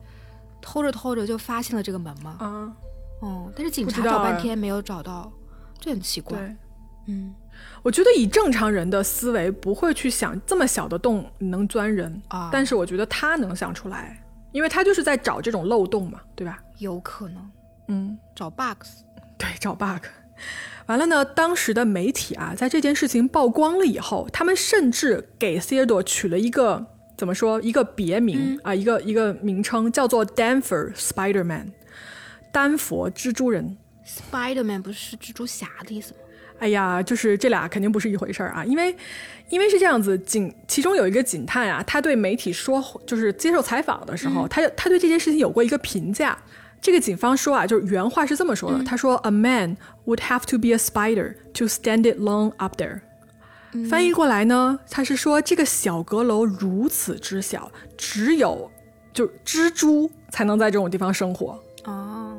[0.61, 2.37] 偷着偷着就发现了这个门吗？
[2.39, 2.75] 啊，
[3.21, 5.31] 哦，但是警察找半哎天没有找到，
[5.79, 6.37] 这很奇怪。
[6.37, 6.55] 对。
[7.07, 7.35] 嗯
[7.83, 16.59] 我觉得以正常人的思维不会去想这么小的洞能钻人啊但是我觉得他能想出来，因为他就是在找这种漏洞嘛，对吧？
[16.79, 17.51] 有可能
[17.89, 19.01] 嗯，找 bugs。
[19.37, 20.03] 对，找 bug。
[20.87, 26.85] 完了呢，当时的媒体啊，在这件事情曝光了以后，他们甚至给 Theodore 取了一个
[27.17, 31.67] 怎么说一个别名、啊，一个一个名称叫做 Danfer Spider-Man，
[32.51, 33.77] 丹佛蜘蛛人。
[34.05, 36.19] Spider-Man 不是蜘蛛侠的意思吗？
[36.59, 38.95] 哎呀，就是这俩肯定不是一回事儿啊，因为，
[39.49, 46.37] 因为是这样子，警其中有一个警探啊，他对媒体说，就是接受采访的时候，他他对这件事情有过一个评价。
[46.85, 49.75] 这个警方说啊，就是原话是这么说的，他说：“A man
[50.05, 53.01] would have to be a spider to stand it long up there。”
[53.89, 58.69] 翻译过来呢，他是说这个小阁楼如此之小，只有
[59.11, 61.59] 就蜘蛛才能在这种地方生活。
[61.85, 62.37] 哦，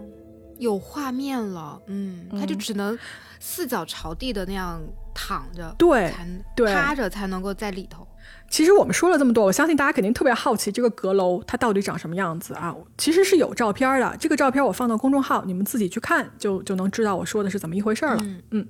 [0.58, 1.82] 有画面了。
[1.86, 2.96] 嗯，他就只能
[3.40, 4.80] 四脚朝地的那样
[5.12, 6.24] 躺着，对才
[6.54, 8.06] 对趴着才能够在里头。
[8.48, 12.74] 其实我们说了这么多，我相信大家肯定特别好奇这个阁楼它到底长什么样子啊？
[12.96, 18.18] 其实是有照片的，这个照片我放到公众号，你们自己去看就就能知道我说的是怎么一回事了。
[18.50, 18.66] 嗯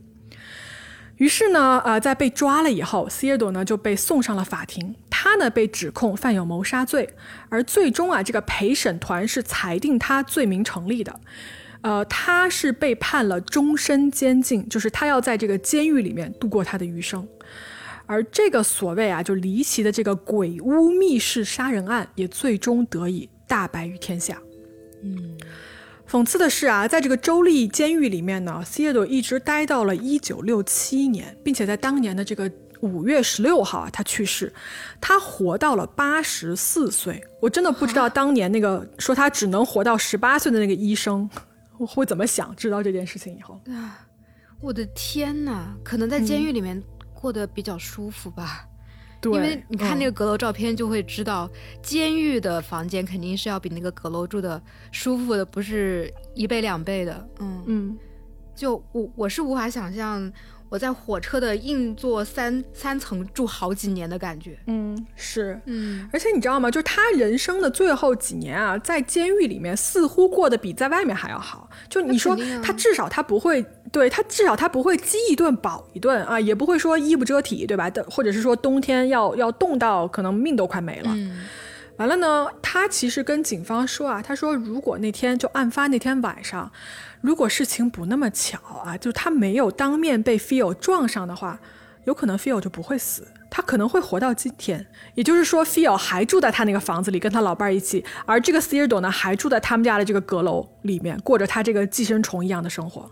[1.19, 7.09] 于是呢，呃，在被抓了以后 e r d o 呢就被送上了法庭，他呢被指控犯有谋杀罪，
[7.49, 11.19] 而最终啊，这个陪审团是裁定他罪名成立的。
[11.81, 17.27] 呃，他是被判了终身监禁，就是他要在这个监狱里面度过他的余生。
[18.07, 24.41] 而这个所谓啊，就离奇的这个鬼屋密室杀人案，也最终得以大白于天下。
[25.03, 25.37] 嗯，
[26.09, 32.51] 讽刺的是啊，在这个州立监狱里面呢 e d o r 一直待到了一九六七年，并且在当年的这个
[32.81, 34.53] 五月十六号啊，他去世，
[35.01, 37.23] 他活到了八十四岁。
[37.41, 41.29] 我真的不知道当年那个说他只能活到十八岁的那个医生
[41.73, 44.07] 会怎么想，知道这件事情以后啊。
[44.61, 46.83] 我的天哪，可能在监狱里面
[47.19, 48.69] 过得比较舒服吧。
[49.21, 51.51] 对，因为你看那个、个阁楼照片，就会知道，
[51.83, 54.63] 监狱的房间肯定是要比那个阁楼住的
[54.93, 57.29] 舒服的，不是一倍两倍的。
[57.41, 57.99] 嗯嗯
[58.55, 60.33] 就我我是无法想象
[60.69, 64.59] 我在火车的硬座三三层住好几年的感觉。
[64.67, 66.71] 嗯，是，嗯，而且你知道吗？
[66.71, 71.71] 就是他人生的最后几年啊，在监狱里面似乎过得比在外面还要好。
[71.89, 77.89] 就你说他至少他不会，对他至少他不会饥一顿饱一顿啊，也不会说衣不遮体，对吧？
[77.91, 81.11] 的或者是说冬天要要冻到可能命都快没了。
[81.15, 81.47] 嗯
[81.99, 86.71] 完了呢，他其实跟警方说啊，他说如果那天就案发那天晚上，
[87.21, 91.59] 如果事情不那么巧啊，就他没有当面被 Phil 撞上的话，
[92.05, 94.87] 有可能 Phil 就不会死，他可能会活到今天。
[95.15, 103.11] 也就是说，Phil 还住在他那个房子里，跟他老伴儿一起，而这个 Theodore 呢，还住在他们家的这个阁楼里面，过着他这个寄生虫一样的生活。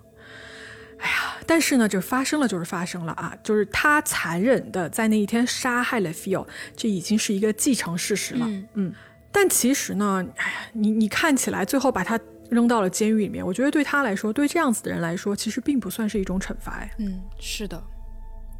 [1.00, 6.46] 哎呀，但是呢，这发生了就是发生了啊，就是他残忍的在那一天杀害了 Phil，
[6.76, 8.46] 这已经是一个既成事实了。
[8.74, 8.94] 嗯
[9.36, 12.16] 但其实呢，哎呀，你你看起来最后把他
[12.54, 16.72] 扔到了监狱里面，我觉得对他来说，对这样子的人来说，其实并不算是一种惩罚。
[16.74, 17.82] 哎，嗯，是的，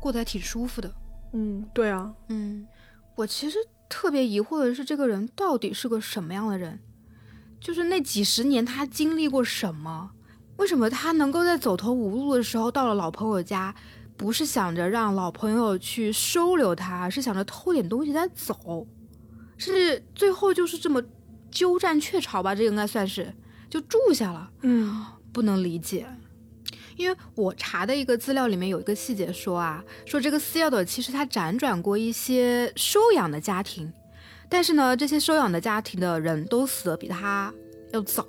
[0.00, 0.92] 过得还挺舒服的。
[1.32, 2.66] 嗯，对啊，嗯，
[3.14, 3.56] 我其实
[3.88, 6.80] 特别疑惑的是，这个人到底是个什么样的人？
[7.60, 10.10] 就是那几十年他经历过什么？
[10.56, 13.74] 为什么他能够在走投无路的时候到了老朋友家，
[14.16, 18.86] 不是想着让老朋友去收留他，而是想着偷点东西再走，
[19.56, 21.02] 甚至最后就是这么
[21.50, 23.34] 鸠占鹊巢吧，这个应该算是
[23.74, 24.48] 就住下了。
[24.62, 26.06] 嗯不能理解。
[26.96, 33.92] 因为我查的一个资料里面有一个细节说啊，说这个 e a l 其实他辗转过一些收养的家庭，
[34.48, 37.52] 但是呢，这些收养的家庭的人都死的比他
[37.92, 38.24] 要早。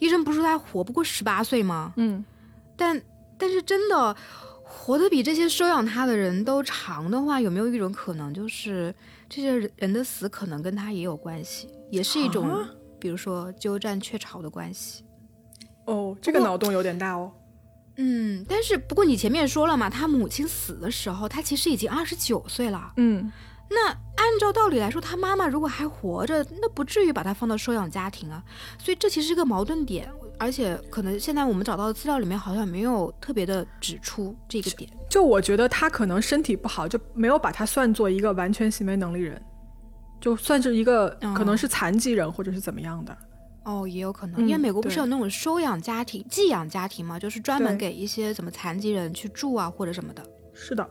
[0.00, 1.92] 医生不是说他活不过十八岁吗？
[1.96, 2.24] 嗯，
[2.76, 3.00] 但
[3.38, 4.16] 但是真的
[4.64, 8.92] 活得比这些收养他的人都长的话，有没有一种可能，就是
[9.28, 15.04] 这些人的死可能跟他也有关系，也是一种，啊比如说鸠占鹊巢的关系？
[15.86, 17.32] 哦，这个脑洞有点大哦。
[17.98, 22.92] 嗯，但是不过你前面说了嘛，他母亲死的时候，他其实已经二十九岁了。
[22.96, 23.32] 嗯，
[23.70, 28.42] 那按照道理来说，他妈妈如果还活着，那不至于把他放到收养家庭啊。
[28.78, 34.90] 所以这其实是个矛盾点，而且可能现在我们找到的资料里面好像没有特别的指出这个点。
[35.08, 39.40] 就我觉得他可能身体不好，就没有把他算作一个完全行为能力人，
[40.20, 43.16] 就算是一个哦可能是残疾人或者是怎么样的。
[43.64, 50.22] 哦，也有可能，嗯因为美国不是有那种收养家庭、寄养家庭嘛，就是专门给一些怎么残疾人去住啊或者什么的。
[50.54, 50.88] 是的，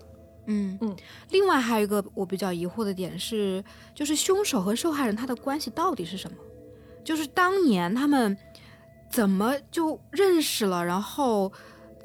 [0.47, 0.95] 嗯嗯，
[1.29, 3.63] 另外还有一个我比较疑惑的点是，
[3.93, 6.37] 就是凶手和受害人他的关系到底是什么？
[7.03, 8.37] 就是当年他们
[9.09, 11.49] 怎么就认识了，然后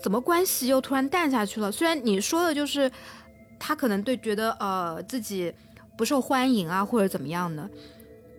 [0.00, 1.72] 怎么关系又突然淡下去了？
[1.72, 2.88] 虽然你说的就是
[3.58, 5.52] 他可能对觉得呃自己
[6.00, 7.68] 不受欢迎啊或者怎么样的，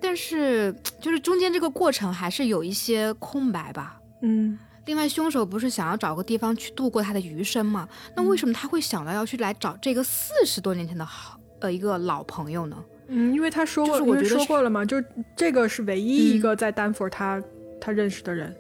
[0.02, 4.02] 但是就是中间这个过程还是有一些空白吧。
[4.24, 4.58] 嗯，
[4.88, 7.88] 另外，凶手不是想要找个地方去度过他的余生吗？
[8.16, 12.84] 那为什么他会想到要去来找这个四十多年前的好呃一个老朋友呢？
[13.10, 14.98] 嗯，因为他说过，我觉得说过了嘛，就
[15.36, 17.40] 这个是唯一一个在丹佛他、
[17.80, 18.56] 他认识的人，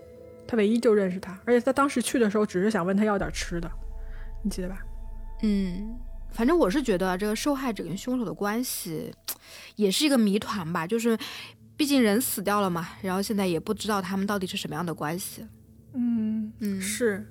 [0.47, 3.72] 他唯一就认识他，而且他当时去的时候只是想问他要点吃的，
[4.43, 4.78] 你记得吧？
[5.41, 5.95] 嗯，
[6.32, 9.14] 反正我是觉得这个受害者跟凶手的关系
[9.76, 11.18] 也是一个谜团吧，就是
[11.78, 15.46] 毕竟人死掉了嘛，然后现在也不知道他们到底是什么样的关系。
[15.94, 17.30] 嗯，嗯，是，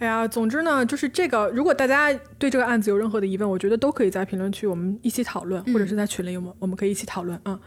[0.00, 7.38] 哎呀，总之呢，就是这个，如果大家对这个案子有任何的疑问，我觉得都可以在评论区我们一起讨论，或者是在群里我们我们可以一起讨论。
[7.44, 7.60] 嗯，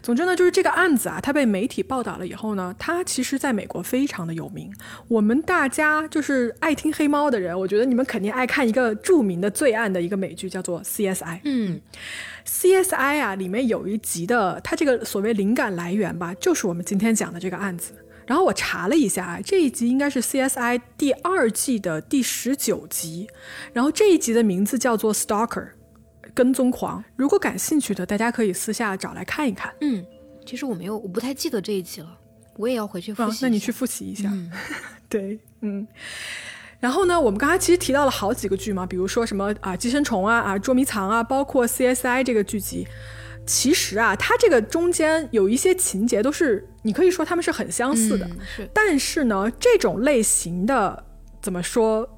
[0.00, 4.72] 总之呢，就是这个案子啊，它被媒体报道了以后呢，它其实在美国非常的有名。
[5.08, 11.40] 我们大家就是爱听黑猫的人，我觉得你们肯定爱看一个著名的罪案的一个美剧，叫做 CSI。
[11.42, 11.80] 嗯
[12.46, 17.94] CSI 啊，里面有一集的，它这个所谓灵感来源吧，就是我们今天讲的这个案子。
[18.30, 23.28] 然后我查了一下啊，这一集应该是 CSI 第二季的第十九集，
[23.72, 25.70] 然后这一集的名字叫做 Stalker，
[26.32, 27.02] 跟踪狂。
[27.16, 29.74] 如果感兴趣的，大家可以私下找来看一看。
[29.80, 30.06] 嗯，
[30.46, 32.18] 其实我没有，我不太记得这一集了，
[32.56, 34.28] 我也要回去复习那你去复习一下。
[34.32, 34.48] 嗯
[35.10, 35.84] 对，嗯。
[36.78, 42.86] 然后呢，我们刚才其实提到了好几个剧嘛，比如说什么啊寄生虫啊啊捉迷藏啊，包括 CSI 这个剧集。
[43.46, 48.70] 其实啊，它这个中间有一些情节都是你可以说他们是很相似的，嗯是。
[48.72, 51.04] 但是呢，这种类型的
[51.42, 52.08] 怎么说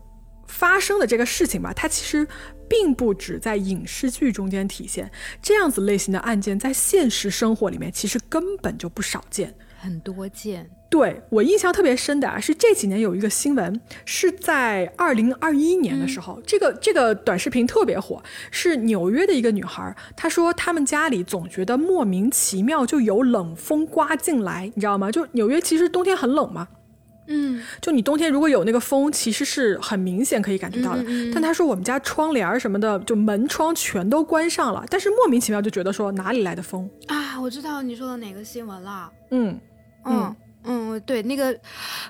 [0.46, 2.26] 发生的这个事情吧，它其实
[2.68, 5.10] 并不只在影视剧中间体现，
[5.40, 9.54] 这样子类型的案件在现实生活里面其实根本就不少见。
[9.82, 10.70] 很多见。
[10.88, 25.10] 对我印象特别深的啊，是这几年有一个新闻，是在二零二一年的时候，这个这个短视频特别火，是纽约的一个女孩，她说他们家里总觉得莫名其妙就有冷风刮进来，你知道吗？
[25.10, 26.68] 就纽约其实冬天很冷嘛。
[27.28, 31.02] 嗯，就你冬天如果有那个风，其实是很明显可以感觉到的。
[31.04, 36.90] 嗯嗯嗯但他说我们家窗帘儿什么的，就门窗全都关上了，但是莫名其妙就觉得说哪里来的风？
[37.06, 39.10] 啊，我知道你说的哪个新闻了。
[39.30, 39.56] 嗯，
[40.04, 41.58] 嗯嗯，对，那个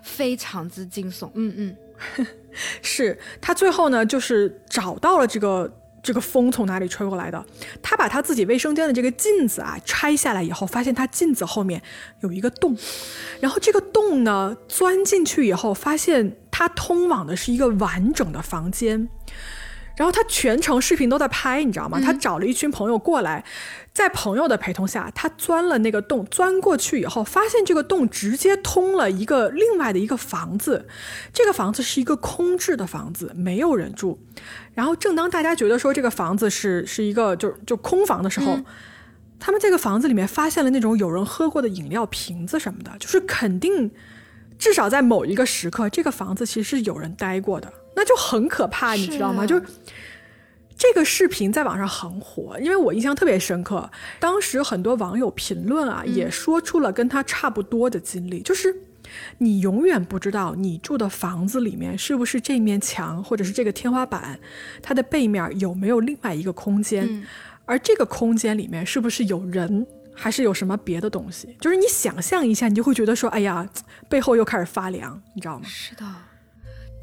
[0.03, 1.31] 非常之惊悚。
[1.35, 2.27] 嗯嗯
[2.83, 5.73] 是他最后呢，就是找到了这个
[6.03, 7.43] 这个风从哪里吹过来的。
[7.81, 11.81] 他把他自己卫生间的这个镜子啊拆下来以后，发现他镜子后面
[12.21, 12.77] 有一个洞，
[13.41, 19.09] 然后这个洞呢钻进去以后，发现它通往的是一个完整的房间。
[20.03, 22.01] 然后他全程视频都在拍，你知道吗？
[22.01, 23.45] 他找了一群朋友过来，
[23.93, 30.89] 在朋友的陪同下，他钻了那个洞，钻过去以后，发现这个洞直接通了一个另外的一个房子。
[31.33, 34.19] 这个房子是一个空置的房子，没有人住。
[34.75, 38.59] 然后正当大家觉得说这个房子是是一个就就空房的时候，
[39.39, 43.93] 他们这个房子里面发现了那种有人喝过的饮料瓶子什么的，就是肯定
[44.59, 49.43] 至少在某一个时刻，这个房子其实是有人待过的，那就很可怕，你知道吗？
[49.43, 49.67] 是就
[50.77, 53.91] 这个视频在网上很火，因为我印象特别深刻。
[54.19, 58.75] 当时很多网友评论啊，也说出了跟他差不多的经历，就是
[59.39, 64.41] 你永远不知道你住的房子里面是不是这面墙或者是这个天花板，
[64.83, 67.25] 它的背面有没有另外一个空间，嗯
[67.65, 69.87] 而这个空间里面是不是有人。
[70.15, 73.67] 还是有什么别的东西，就是你想象一下，你就会觉得说，哎呀，
[74.11, 75.65] 背后又开始发凉，你知道吗？
[75.67, 76.05] 是的。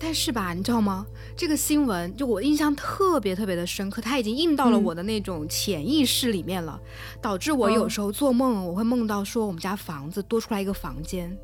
[0.01, 1.05] 但是吧，你知道吗？
[1.35, 6.79] 这个新闻就我印象特别特别的深刻，它已经印到了嗯我的那种潜意识里面了，
[7.21, 11.37] 导致我有时候做梦，我会梦到说我们家房子多出来一个房间，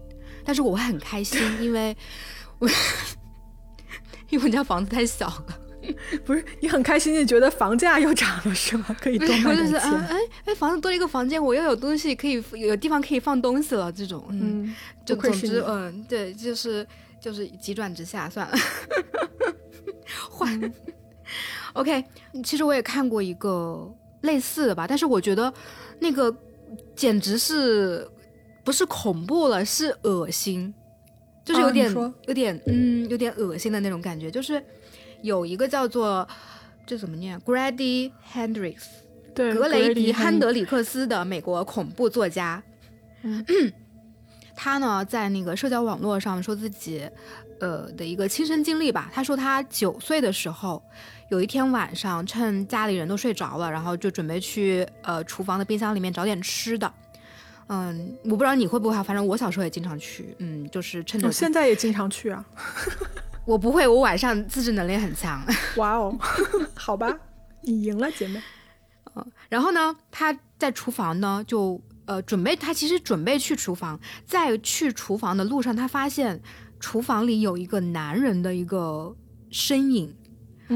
[0.45, 1.95] 但是我会很开心， 因为
[2.60, 2.68] 我
[4.30, 5.60] 因为我们家房子太小了，
[6.26, 8.86] 不是你很开心，你觉得房价又涨了是吗？
[9.01, 9.91] 可以多我买点就是嗯钱。
[10.08, 14.76] 哎哎，房子多了一个房间，我又有东西可以有地方可以放东西了，这种嗯，嗯，
[15.06, 16.86] 就总之嗯对，就是
[17.20, 18.57] 就是急转直下，算了，
[20.30, 20.74] 换。
[21.74, 22.03] OK，
[22.43, 25.53] 其实我也看过一个类似的吧，但是我觉得
[25.99, 26.34] 那个
[26.95, 28.07] 简直是
[28.63, 30.74] 不是恐怖了，是恶心，
[31.43, 34.63] 就是有点、啊有点嗯有点恶心的那种感觉，就是
[35.22, 36.28] 有一个叫做
[36.86, 38.78] 这怎么念，Grady Hendrix。
[39.34, 42.63] 对，格雷迪·汉汉德里克斯的美国恐怖作家，
[43.24, 43.45] 嗯
[44.56, 47.08] 他呢在那个社交网络上说自己，
[47.60, 49.10] 呃的一个亲身经历吧。
[49.14, 50.82] 他说他九岁的时候，
[51.30, 56.91] 有一天晚上趁家里人都睡着了，然后就准备去呃厨房的冰箱里面找点吃的。
[57.68, 62.45] 嗯，我不知道你会不会啊，反正我小时候也经常去，嗯，就是趁着我现在也经常去啊。
[63.45, 65.43] 我不会，我晚上自制能力很强。
[65.78, 66.16] 哇哦，
[66.76, 67.16] 好吧，
[67.62, 68.41] 你赢了，姐妹。
[69.16, 76.41] 嗯然后呢，他在厨房呢就呃准备，他其实准备去厨房，在去厨房的路上，他发现
[76.80, 79.16] 厨房里有一个男人的一个
[79.49, 80.14] 身影。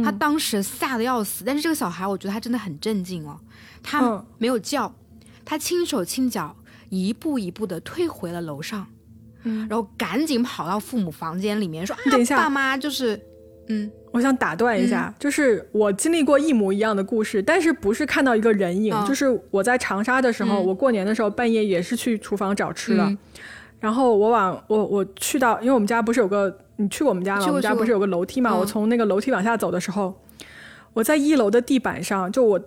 [0.03, 3.39] 他当时吓得要死，但是这个小孩，我觉得他真的很镇静哦，
[3.81, 4.93] 他嗯没有叫，
[5.43, 6.55] 他轻手轻脚，
[6.89, 8.85] 一步一步的退回了楼上，
[9.41, 13.19] 嗯然后赶紧跑到父母房间里面说啊等一，下爸妈就是，
[13.69, 23.17] 嗯，我想打断一下，就是我经历过一模一样的故事，但是不是看到一个人影，嗯就是我在长沙的时候，嗯我过年的时候半夜也是去厨房找吃的，嗯
[23.79, 27.41] 然后我往我我去到，因为我们家不是有个你去过我们家吗？
[27.41, 28.51] 去过去过我们家不是有个楼梯嘛？
[28.51, 30.19] 嗯我从那个楼梯往下走的时候，
[30.93, 32.59] 我在一楼的地板上，就我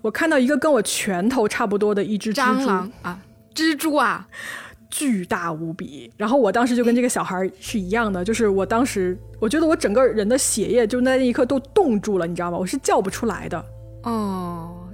[0.00, 3.20] 我看到一个跟我拳头差不多的一只蜘蟑蛛，螂啊，
[3.54, 4.26] 蜘蛛啊，
[4.90, 6.12] 巨大无比。
[6.16, 12.58] 然后我当时就跟这个小孩是一样的，就是我当时我觉得我整个人的血液就在那一刻都冻住了，你知道吗？
[12.58, 13.64] 我是叫不出来的。
[14.04, 14.88] 哦，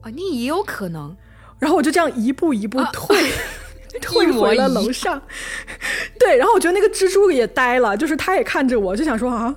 [0.00, 1.16] 啊，你也有可能。
[1.58, 3.16] 然后我就这样一步一步退，
[4.02, 5.22] 退回了楼上。
[6.18, 9.54] 对，然后我觉得那个蜘蛛也呆了，就是他也看着我，就想说啊，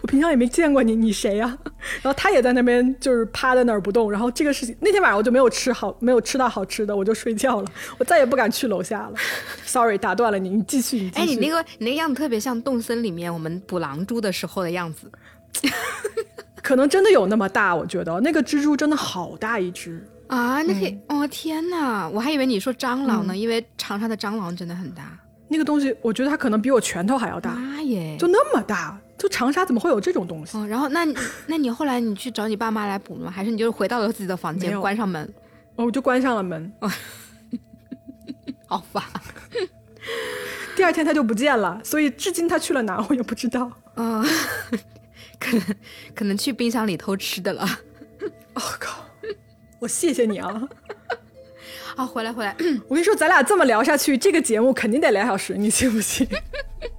[0.00, 1.46] 我平常也没见过你，你谁呀、
[2.02, 4.10] 然后他也在那边就是趴在那儿不动。
[4.10, 9.14] 然后这个事情那天晚上我就没有吃好，没有吃到好吃的，我就睡觉了，我再也不敢去楼下了。
[9.64, 11.22] Sorry，打断了你，你继续，你继续。
[11.22, 15.10] 哎，你那个你那个样子特别像动森里面我们捕狼蛛的时候的样子。
[16.62, 20.04] 可能真的有那么大，我觉得那个蜘蛛真的好大一只。
[20.26, 22.08] 啊，那可以、嗯哦天哪！
[22.08, 25.16] 我还以为你说蟑螂呢，因为长沙的蟑螂真的很大。
[25.46, 28.16] 那个东西，我觉得它可能比我拳头还要大，妈耶！
[28.18, 30.56] 就那么大，就长沙怎么会有这种东西？
[30.56, 33.30] 哦，然后那你那你后来你去找你爸妈来补吗？
[33.30, 35.24] 还是你就是回到了自己的房间，关上门？
[35.76, 36.72] 哦，我就关上了门。
[38.66, 39.10] 好吧。
[40.76, 43.70] 第二天他就不见了，所以至今他去了哪我也不知道。
[43.94, 44.22] 嗯、
[45.40, 45.74] 可能
[46.14, 47.66] 可能去冰箱里偷吃的了。
[48.54, 49.04] 我、靠！
[49.78, 50.68] 我谢谢你啊！
[51.96, 52.54] 好，回来回来，
[52.88, 56.26] 我跟你说，咱俩这么聊下去，这个节目肯定得俩小时，你信不信？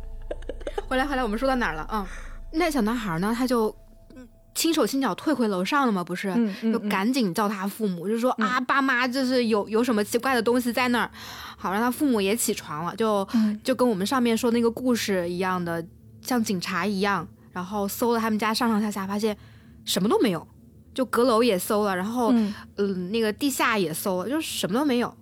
[0.88, 1.88] 回来回来，我们说到哪儿了？
[1.92, 2.06] 嗯，
[2.54, 3.74] 那小男孩呢，他就
[4.16, 6.30] 嗯轻手轻脚退回楼上了嘛，不是？
[6.30, 11.12] 嗯嗯就赶紧叫他父母，就说、啊，爸妈就是有有什么奇怪的东西在那儿。
[11.58, 15.84] 好，让他父母也起床了，就、嗯就跟我们上面说那个故事一样的，
[16.22, 19.36] 像警察一样，然后搜了他们家上上下下，发现
[19.84, 20.48] 什么都没有，
[20.94, 25.14] 就阁楼也搜了，然后嗯嗯、那个地下也搜了，就什么都没有。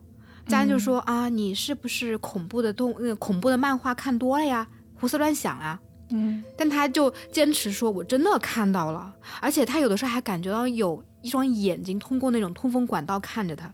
[0.47, 4.67] 家人就说、啊，你是不是恐怖的动那个恐怖的漫画看多了呀？
[4.99, 5.79] 胡思乱想啊。
[6.09, 6.43] 嗯。
[6.57, 13.73] 但他就坚持说，我真的看到了，而且他有的时候还感觉到有一双眼睛通过那种通风管道看着他。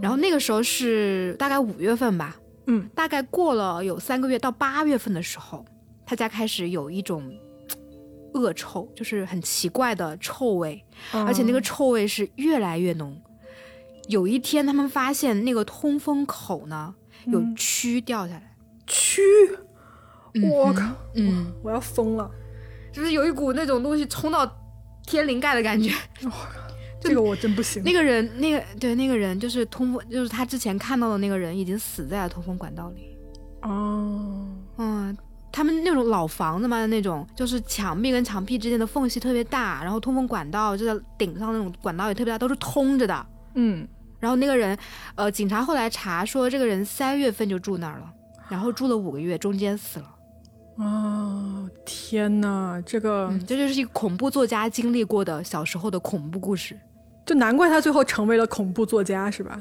[0.00, 2.34] 然后那个时候是大概五月份吧，
[2.66, 5.62] 嗯，大概过了有三个月到八月份的时候，
[6.06, 7.30] 他家开始有一种
[8.32, 13.14] 恶臭，就是很奇怪的臭味，而且那个臭味是越来越浓。
[14.08, 16.94] 有一天，他们发现那个通风口呢
[17.26, 18.56] 有蛆掉下来，
[18.86, 19.20] 蛆，
[20.42, 22.30] 我靠，嗯，我要疯了，
[22.92, 24.50] 就是有一股那种东西冲到
[25.06, 25.92] 天灵盖的感觉。
[26.98, 27.82] 这个我真不行。
[27.84, 33.16] 那个人，那个对那个人就是通风，就是他之前看到的那个人已经死在了通风管道里。
[33.62, 35.16] 哦，嗯，
[35.52, 43.26] 他们那种老房子嘛，那种就是墙壁跟墙壁之间的缝隙特别大，然后通风管道就在顶上那种管道也特别大，都是通着的。
[43.54, 43.86] 嗯，
[44.18, 44.76] 然后那个人，
[45.14, 48.10] 呃，警察后来查说这个人三月份就住那儿了，
[48.48, 50.06] 然后住了五个月，中间死了。
[50.78, 56.78] 啊，天哪，这个、嗯，这就是一个恐怖作家经历过的小时候的恐怖故事。
[57.24, 59.58] 就难怪他最后成为了恐怖作家，是吧？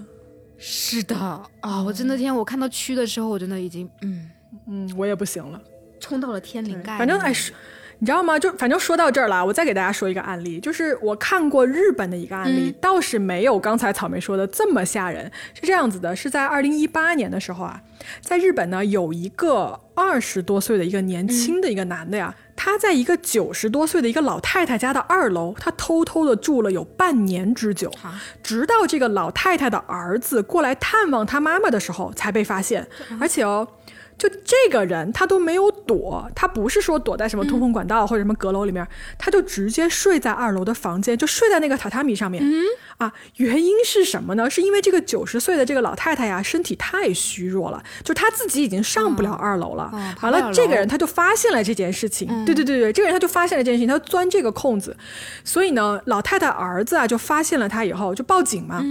[0.57, 4.29] 是的啊、我真的天，我看到蛆的时候，我真的已经嗯
[4.67, 5.61] 嗯，我也不行了。
[5.99, 6.97] 冲到了天灵盖。
[6.97, 7.51] 反正哎，是，
[7.99, 8.37] 你知道吗？
[8.37, 15.31] 就反正说到这儿了，我再给大家说一个案例，就是我看过日本的一个案例，嗯倒是没有刚才草莓说的这么吓人。
[15.53, 17.81] 是这样子的，是在二零一八年的时候啊，
[18.21, 27.91] 在日本呢有一个二十多岁的一个年轻的一个男的呀，他在一个九十多岁的一个老太太家的二楼，他偷偷的住了有半年之久。
[27.97, 32.85] 好，直到这个老太太的儿子过来探望他妈妈的时候，才被发现。
[33.19, 33.67] 而且哦，
[34.17, 38.87] 就这个人他都没有躲，他不是说躲在什么通风管道或者什么阁楼里面，
[39.17, 42.43] 他就直接睡在二楼的房间，就睡在那个榻榻米上面。
[42.97, 44.49] 啊，原因是什么呢？
[44.49, 49.91] 是因为这个九十岁的这个老太太呀，身体太虚弱了，就她自己已经上不了二楼了
[50.21, 52.27] 完了，这个人他就发现了这件事情。
[52.45, 54.95] 对对对对，这个人他就发现了这件事情，他钻这个空子。
[55.43, 58.81] 所以呢，老太太儿子啊就发现了他以后就报警嘛。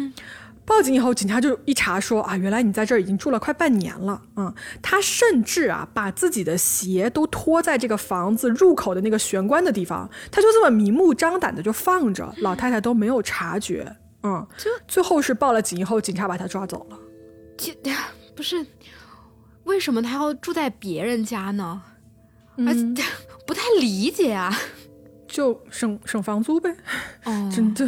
[0.66, 14.46] 报警以后，警察就一查说啊，原来你在这儿已经住了快半年了，嗯，他甚至啊把自己的鞋都拖在这个房子入口的那个玄关的地方，他就这么明目张胆的就放着，老太太都没有察觉，嗯，
[14.88, 16.98] 最后是报了警以后，警察把他抓走了。
[17.56, 17.72] 这
[18.34, 18.66] 不是
[19.64, 21.82] 为什么他要住在别人家呢？
[22.56, 23.02] 而且
[23.46, 24.56] 不太理解啊。
[25.26, 26.72] 就省省房租呗，
[27.24, 27.84] 哦，真的，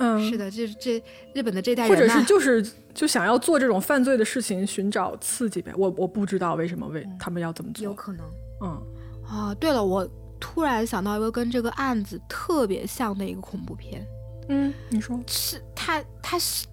[0.00, 1.02] 嗯，是的，这这
[1.34, 5.72] 日本的这代或人或者是就是就想要做这种犯罪的事情，寻找刺激呗。
[5.76, 7.84] 我我不知道为什么为他们要这么做。
[7.84, 8.26] 有可能
[8.62, 8.82] 嗯，
[9.28, 9.54] 啊。
[9.54, 10.08] 对了，我
[10.40, 14.02] 突然想到一个跟这个案子特别像的一个恐怖片，
[14.48, 16.66] 嗯，你说，是它它是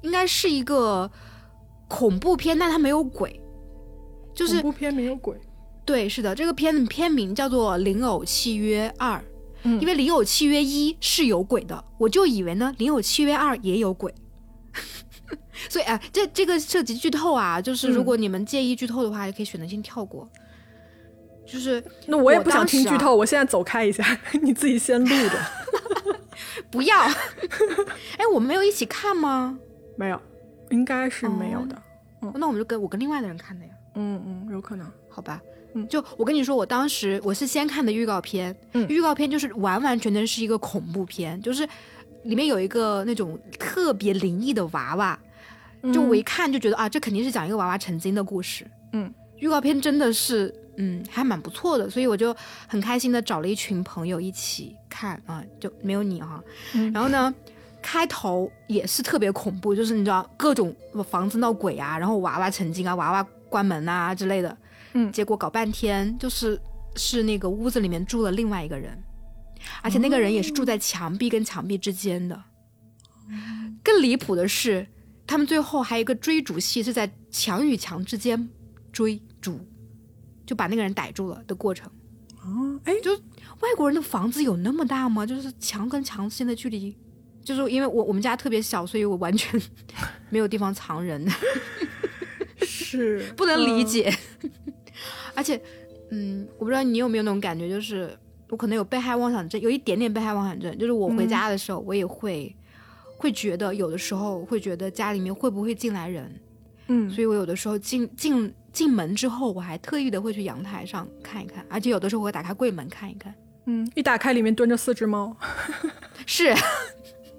[0.00, 1.08] 应该是一个
[1.86, 3.40] 恐怖片，但它没有鬼，
[4.34, 5.36] 就是恐怖片没有鬼。
[5.84, 9.18] 对，是的，这个片子片名叫做《灵偶契约二》，
[9.64, 14.12] 嗯因为《灵偶契约一》是有鬼的，我就以为呢，《灵偶契约二》也有鬼。
[15.68, 20.28] 所以啊，这这个涉及剧透啊，就是如嗯果你们介意剧透的话，也可以选择性跳过。
[21.44, 24.04] 就是那我也不想听剧透，我现在走开一下，
[24.42, 25.38] 你自己先录着。
[26.70, 26.98] 不要，
[28.16, 29.58] 哎，我们没有一起看吗？
[29.96, 30.20] 没有，
[30.70, 31.80] 应该是没有的。
[32.34, 34.90] 那我们就跟我跟另外的人看的呀，嗯嗯，有可能。
[35.08, 35.42] 好吧？
[35.74, 41.66] 嗯就我跟你说，我当时我是先看的预告片，嗯预告片就是完完全全是一个恐怖片，就是
[42.24, 45.18] 里面有一个那种特别灵异的娃娃，
[45.92, 48.66] 就我一看就觉得啊，这肯定是讲一个娃娃成精的故事。
[48.92, 52.36] 嗯，预告片真的是嗯还蛮不错的，所以我就
[52.66, 56.42] 很开心的找了一群朋友一起看啊，就没有你哈。
[56.74, 57.34] 嗯然后呢，
[57.80, 60.74] 开头也是特别恐怖，就是你知道各种
[61.08, 64.56] 房子闹鬼啊，然后娃娃成精啊，娃娃关门啊之类的。
[64.94, 66.60] 嗯结果搞半天就是
[66.96, 69.02] 是那个屋子里面住了另外一个人，
[69.82, 72.44] 而且那个人也是住在墙壁跟墙壁之间的。
[73.82, 74.86] 更离谱的是，
[75.26, 78.48] 他们最后还有一个追逐戏，是在墙与墙之间
[78.92, 79.58] 追逐，
[80.44, 81.90] 就把那个人逮住了的过程。
[82.42, 83.12] 哦，哎，就
[83.60, 85.24] 外国人的房子有那么大吗？
[85.24, 86.96] 就是墙跟墙之间的距离
[87.42, 89.60] 就是因为我我们家特别小，所以我完全
[90.30, 91.26] 没有地方藏人，
[92.60, 94.12] 是 不能理解。
[95.34, 95.60] 而且，
[96.10, 98.16] 嗯，我不知道你有没有那种感觉，就是
[98.48, 100.76] 我可能有被害妄想症，有一点点被害妄想症。
[100.78, 102.54] 就是我回家的时候，我也会
[103.16, 106.40] 会觉得，有的时候会觉得家里面会不会进来人，
[106.88, 113.34] 嗯，所以我有的时候进进进门之后，我还特意的会去阳台上看一看，而且有的时候我会打开柜门看一看。
[113.66, 115.36] 嗯，一打开里面蹲着四只猫，
[116.26, 116.52] 是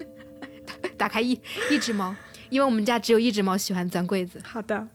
[0.95, 1.37] 打开一
[1.69, 2.15] 一只猫，
[2.49, 4.39] 因为我们家只有一只猫喜欢钻柜子。
[4.41, 4.87] 好的，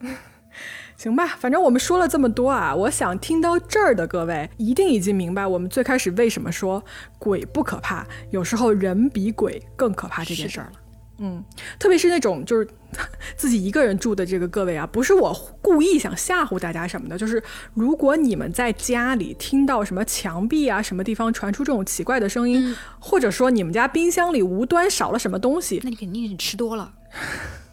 [0.99, 6.83] 行吧，反正我们说了这么多啊，我想听到这儿的各位一定已经明白我们最开始为什么说
[7.17, 10.71] 鬼不可怕，有时候人比鬼更可怕这件事儿了。
[11.19, 11.41] 嗯，
[11.79, 12.67] 特别是那种就是
[13.37, 17.41] 自己一个人住的这个各位啊，不是我故意想吓唬大家什么的，就是
[17.73, 26.91] 如果你们在家里听到什么墙壁啊什么地方传出这种奇怪的声音，或者说你们家冰箱里无端少了什么东西，那你肯定是吃多了。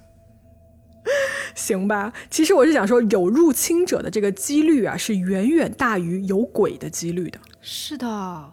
[1.54, 7.38] 行吧，其实我是想说，有入侵者的这个几率啊，是远远大于有鬼的几率的。
[7.60, 8.52] 是的，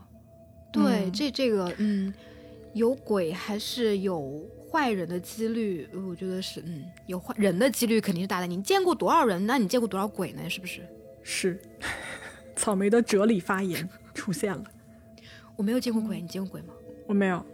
[0.71, 2.13] 对，这这个，嗯，
[2.73, 5.87] 有鬼还是有坏人的几率？
[6.07, 8.47] 我觉得是，嗯，有坏人的几率肯定是大的。
[8.47, 9.45] 你见过多少人？
[9.45, 10.49] 那你见过多少鬼呢？
[10.49, 10.81] 是不是？
[11.23, 11.59] 是，
[12.55, 14.63] 草莓的哲理发言出现了。
[15.55, 16.73] 我没有见过鬼，你见过鬼吗？
[17.05, 17.45] 我没有，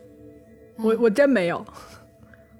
[0.77, 1.65] 我我真没有。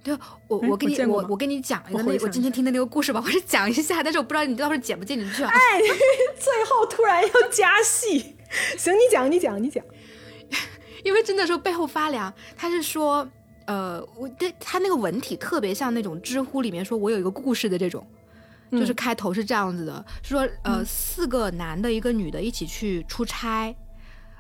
[0.04, 0.18] 对，
[0.48, 5.50] 我我跟你我我跟你讲一个那我今天听的那个故事吧，我是讲一下，但是我不知道你到时候剪不剪进去啊。
[5.54, 5.82] 哎，
[6.40, 8.36] 最后突然要加戏，
[8.78, 9.84] 行，你讲，你讲，你讲。
[11.04, 12.34] 因为真的是背后发凉。
[12.56, 13.28] 他是说，
[13.66, 18.06] 呃，我对他那个文体特别像那种知乎里面说我有一个故事的这种，
[18.72, 23.76] 就是开头是这样子的，是说呃四个男的，一个女的一起去出差。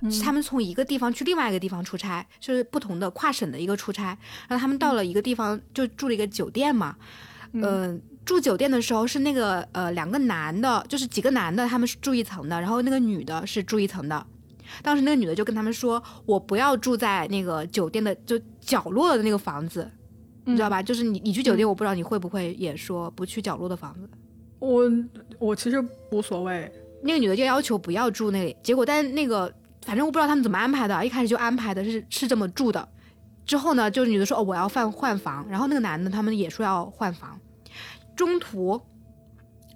[0.09, 4.17] 是他们从一个地方去另外一个地方出差，就是不同的跨省的一个出差。
[4.47, 6.95] 然后他们到了一个地方，就住了一个酒店嘛。
[7.51, 14.23] 嗯，住酒店的时候是那个呃两个男的，就是几个男的，他们是住一层的，然后那个女的是住一层的。
[14.83, 19.89] 当时那个女的就跟他们说：“我不要住在那个酒店的就角落的那个房子，
[20.45, 20.81] 你知道吧？
[20.83, 24.07] 就是你你去酒店，我不知道你会不会也说不去角落的房子。
[24.59, 24.83] 我
[25.39, 26.71] 我其实无所谓。
[27.01, 29.51] 那个女的就要求不要住那里，结果但是那个。
[29.85, 32.87] 反正我不知道他们怎么安排的，一开始就安排的是是这么住的，
[33.45, 37.39] 之后呢，就是女的说哦我要换换房，然后那个男的他们也说要换房，
[38.15, 38.79] 中途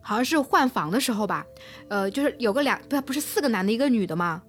[0.02, 1.46] 好像是换房的时候吧，
[1.90, 4.42] 呃，就是有个两不不是四个男的一个女的嘛，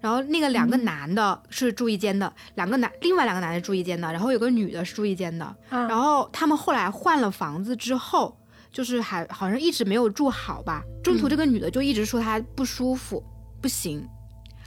[0.00, 8.36] 然后那个两个男的是住一间的，两个男另外两个男的住一间的，然后有个女的是住一间的，然后他们后来换了房子之后，
[8.72, 13.22] 就是还好像一直没有住好吧，中途这个女的就一直说她不舒服，
[13.60, 14.08] 不行。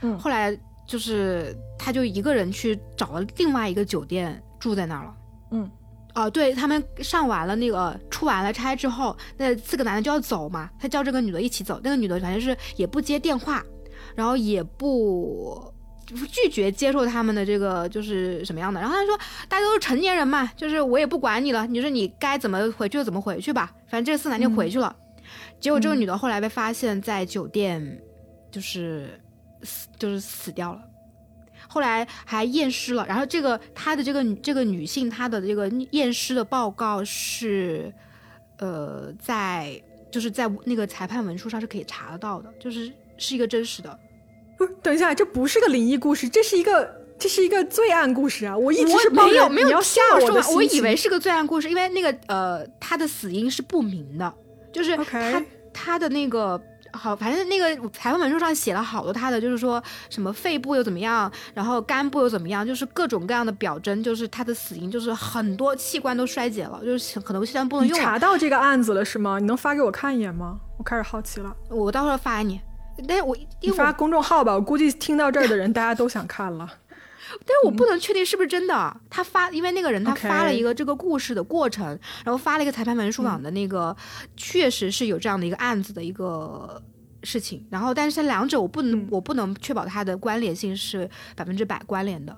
[0.02, 0.56] 嗯，后来
[0.86, 5.14] 就是他就一个人去找了另外一个酒店住在那儿了。
[5.50, 5.70] 嗯，
[6.14, 11.80] 哦，对他们上完了那个出完了差之后，那四个男的就要走嘛，他叫这个女的一起走。
[11.82, 13.64] 那个女的反正是也不接电话，
[14.14, 15.72] 然后也不
[16.06, 18.80] 拒绝接受他们的这个就是什么样的。
[18.80, 19.18] 然后他说
[19.48, 23.72] 大家都是成年人嘛，就是我也不管你了，你说你该怎么回去就怎么回去吧。
[23.88, 24.94] 反正这四男就回去了。
[25.58, 28.00] 结果这个女的后来被发现在酒店，
[28.50, 29.20] 就是。
[29.62, 30.80] 死就是死掉了，
[31.68, 33.06] 后来还验尸了。
[33.06, 37.92] 然后这个她的这个这个女性，她的这个验尸的报告是，
[38.58, 39.80] 呃，在
[40.10, 43.98] 就是在那个裁判文书上是可以查得到的，就是是一个真实的。
[44.56, 48.56] 不是，等一下，这不是个灵异故事，这是一个这是一个罪案故事啊！
[48.56, 54.34] 我一直是没有没有吓我的我以为是个罪案故事，因为那个呃，他的死因是不明的，
[54.72, 55.42] 就是他
[55.72, 56.62] 他的那个。
[56.96, 67.98] 好，反正那个裁判文书上写了好多他的，就是说什么肺部又怎么样，然后肝部又怎么样，就是各种各样的表征，就是他的死因就是很多器官都衰竭了，就是很多器官不能用。
[67.98, 69.38] 查到这个案子了是吗？
[69.38, 70.58] 你能发给我看一眼吗？
[70.78, 71.54] 我开始好奇了。
[71.68, 72.60] 我到时候发给你，
[73.06, 76.68] 但是我你发公众号吧，我估计听到这儿的人大家都想看了。
[77.30, 79.00] 但是我不能确定是不是真的。
[79.10, 81.86] 他发，因为那个人他发了一个这个故事的过程，
[82.24, 83.96] 然后发了一个裁判文书网的那个，
[84.36, 86.82] 确实是有这样的一个案子的一个
[87.22, 87.66] 事情。
[87.70, 92.36] 然后，但是两者我不能，我不能确保它的关联性是百分之百关联的。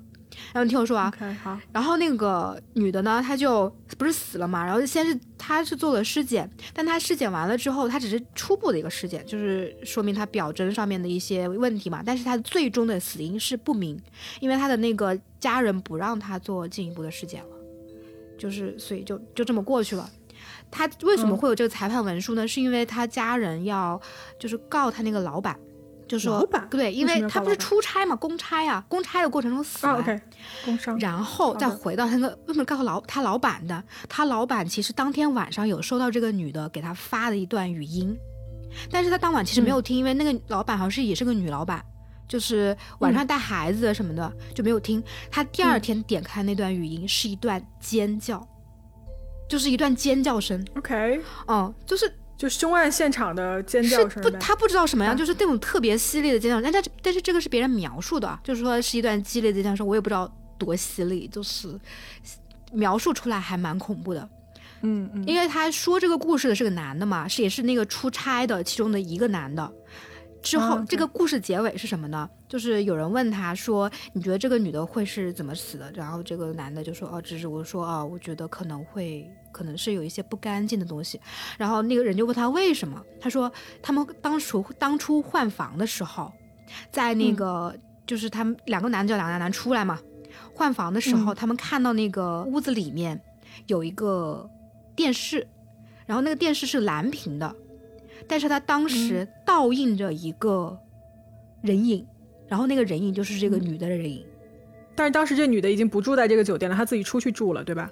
[0.53, 1.13] 然后你听我说啊，
[1.43, 1.59] 好。
[1.73, 4.65] 然后那个女的呢，她就不是死了嘛？
[4.65, 12.03] 然后先是她是做了尸检，但她尸检完了之后，她只是初步的一个尸检，就是说明她表征上面的一些问题嘛。
[12.05, 14.01] 但是她最终的死因是不明，
[14.41, 17.57] 因为她的那个家人不让她做进一步的尸检了，
[18.39, 20.09] 就是所以就就这么过去了。
[20.71, 22.47] 她为什么会有这个裁判文书呢？
[22.47, 24.01] 是因为她家人要
[24.39, 25.59] 就是告她那个老板。
[26.09, 29.87] 就说对，因为他不是出差嘛，公差啊，公差的过程中死。
[29.87, 30.21] ，OK，
[30.65, 30.99] 工伤。
[30.99, 33.85] 然后再回到那个为什么告诉老他老板的？
[34.09, 38.17] 他老板其实当天晚上有收到这个女的给他发的一段语音，
[38.91, 41.85] 但是他当晚其实没有听，因为那个老板好像是也是个女老板，
[42.27, 45.03] 就是晚上带孩子什么的、就没有听。
[45.31, 48.47] 他第二天点开那段语音是一段尖叫，
[49.49, 54.23] 就是一段尖叫声，OK，嗯，就是就凶案现场的尖叫声。
[54.23, 61.79] 不他不知道什么样，啊就是那种特别犀利的尖叫声，但是这个是别人描述的，就是说是一段激烈的尖叫声，我也不知道多犀利，就是
[62.73, 64.27] 描述出来还蛮恐怖的。
[64.83, 69.71] 嗯嗯，因为他说这个故事的是个男的嘛，是也是那个出差的其中的一个男的。
[70.41, 72.31] 之后、啊这个故事结尾是什么呢？
[72.49, 81.21] 就是有人问他说：“你觉得这个女的会是怎么死的？”然后这个男的就说：“哦，只是我说啊，我觉得可能会，可能是有一些不干净的东西。”
[81.59, 83.03] 然后那个人就问他为什么？
[83.21, 83.51] 他说
[83.83, 86.33] 他们当初当初换房的时候，
[86.91, 87.75] 在那个、
[88.07, 89.99] 就是他们两个男的叫两个男的出来嘛，
[90.55, 93.21] 换房的时候，他们看到那个屋子里面
[93.67, 94.49] 有一个
[94.95, 95.47] 电视，
[96.07, 97.55] 然后那个电视是蓝屏的，
[98.27, 100.79] 但是他当时倒映着一个
[101.63, 102.07] 人影，
[102.47, 104.25] 然后那个人影就是这个女的人影。
[104.95, 107.91] 但是当时这女的已经不住在这个酒店了，她自己出去住了，对吧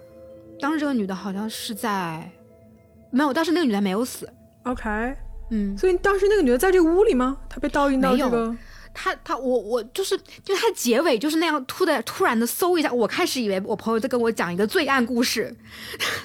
[0.61, 2.31] 当时这个女的好像是在
[3.11, 4.28] 没有，当时那个女的没有死。
[4.65, 5.15] ？OK，
[5.51, 7.37] 嗯，所以当时那个女的在这个屋里吗？
[7.49, 8.57] 她被倒映到这个，
[8.93, 15.55] 她她我我就是就是她结尾就是那样突的突然的搜一下，我开始以为我朋友在跟我讲一个罪案故事，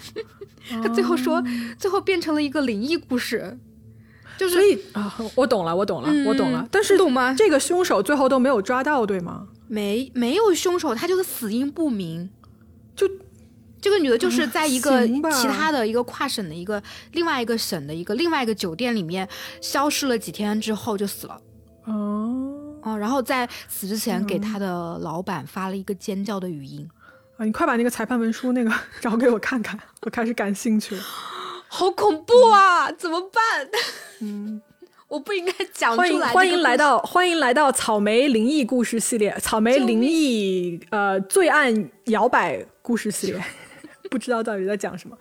[0.81, 1.43] 他最后说、
[1.77, 3.57] 最后变成了一个灵异故事，
[4.37, 6.67] 就是所以啊，我懂了，我懂了，嗯我懂了。
[6.71, 9.47] 但是懂吗这个凶手最后都没有抓到，对吗？
[9.67, 12.29] 没没有凶手，他就是死因不明。
[12.93, 13.07] 就
[13.81, 16.81] 这个女的，就是在一个其他的一个跨省的一个
[17.13, 19.27] 另外一个省的一个另外一个酒店里面
[19.59, 21.41] 消失了几天之后就死了。
[21.85, 26.87] 哦哦，然后在死之前给他的老板发了一个尖叫的语音，
[27.37, 28.71] 啊，你快把那个裁判文书那个
[29.01, 31.01] 找给我看看，我开始感兴趣了。
[31.67, 32.91] 好恐怖啊！
[32.91, 33.69] 怎么办？
[34.19, 34.61] 嗯，
[35.07, 36.27] 我不应该讲出欢迎来。
[36.29, 43.43] 欢迎来到欢迎来到草莓灵异故事系列，草莓灵异呃罪案摇摆故事系列，
[44.11, 45.17] 不知道到底在讲什么。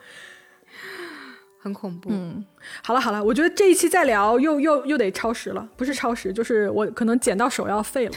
[1.62, 2.08] 很恐怖。
[2.10, 2.44] 嗯，
[2.82, 8.14] 好了好了，我觉得这一期再聊又又又得超时了，不是超时，就是我可能剪到手要废了。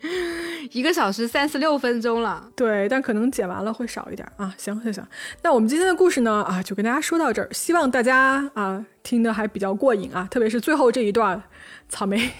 [0.70, 2.50] 一个小时三十六分钟了。
[2.56, 4.54] 对，但可能剪完了会少一点啊。
[4.56, 5.06] 行行行，
[5.42, 11.42] 那我们今天的故事呢啊，就跟大家说到这儿，希望大家啊听的还比较过瘾啊，特别是最后这一段
[11.88, 12.30] 草莓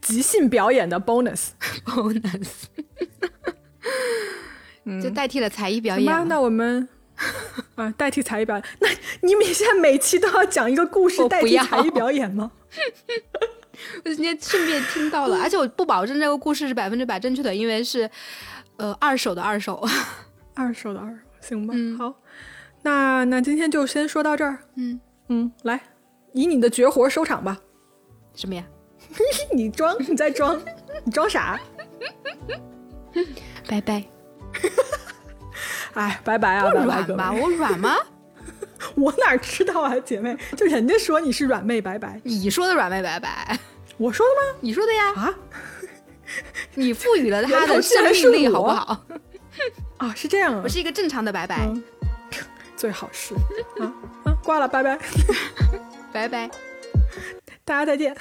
[0.00, 1.48] 即兴表演的 bonus。
[1.84, 2.66] bonus，
[5.02, 6.24] 就代替了才艺表演了。
[6.24, 6.88] 那我们
[7.76, 8.88] 啊代替才艺表演，那
[9.22, 12.50] 你们现在每期都要讲一个故事 代替才艺表演吗？
[14.04, 18.10] 我今天顺便听到了，而且我不保证这个故事是百分之百正确的，因为是
[18.76, 19.84] 呃二手的二手。
[20.54, 22.12] 二手的二手，行吧，嗯好，
[22.82, 24.58] 那那今天就先说到这儿。
[24.74, 25.80] 嗯，嗯，来，
[26.32, 27.56] 以你的绝活收场吧。
[28.34, 28.64] 什么呀？
[29.52, 30.60] 你装，你在装，
[31.04, 31.60] 你装啥？
[33.68, 34.04] 拜拜。
[35.94, 37.32] 哎，拜拜啊，拜拜各软吧？
[37.32, 37.96] 我软吗？
[38.94, 42.20] 我哪知道啊，姐妹，就人家说你是软妹，拜拜。
[42.24, 43.58] 你说的软妹拜拜，
[43.96, 45.12] 我说的吗你说的呀。
[45.14, 45.34] 啊
[46.74, 49.04] 你赋予了他的生命力，好不好？
[49.96, 51.82] 啊，是这样啊我，是一个正常的拜拜，嗯
[52.76, 53.34] 最好是
[53.80, 53.92] 啊
[54.24, 54.98] 啊，挂了，拜拜，
[56.12, 56.48] 拜拜。
[57.64, 58.14] 大家再见。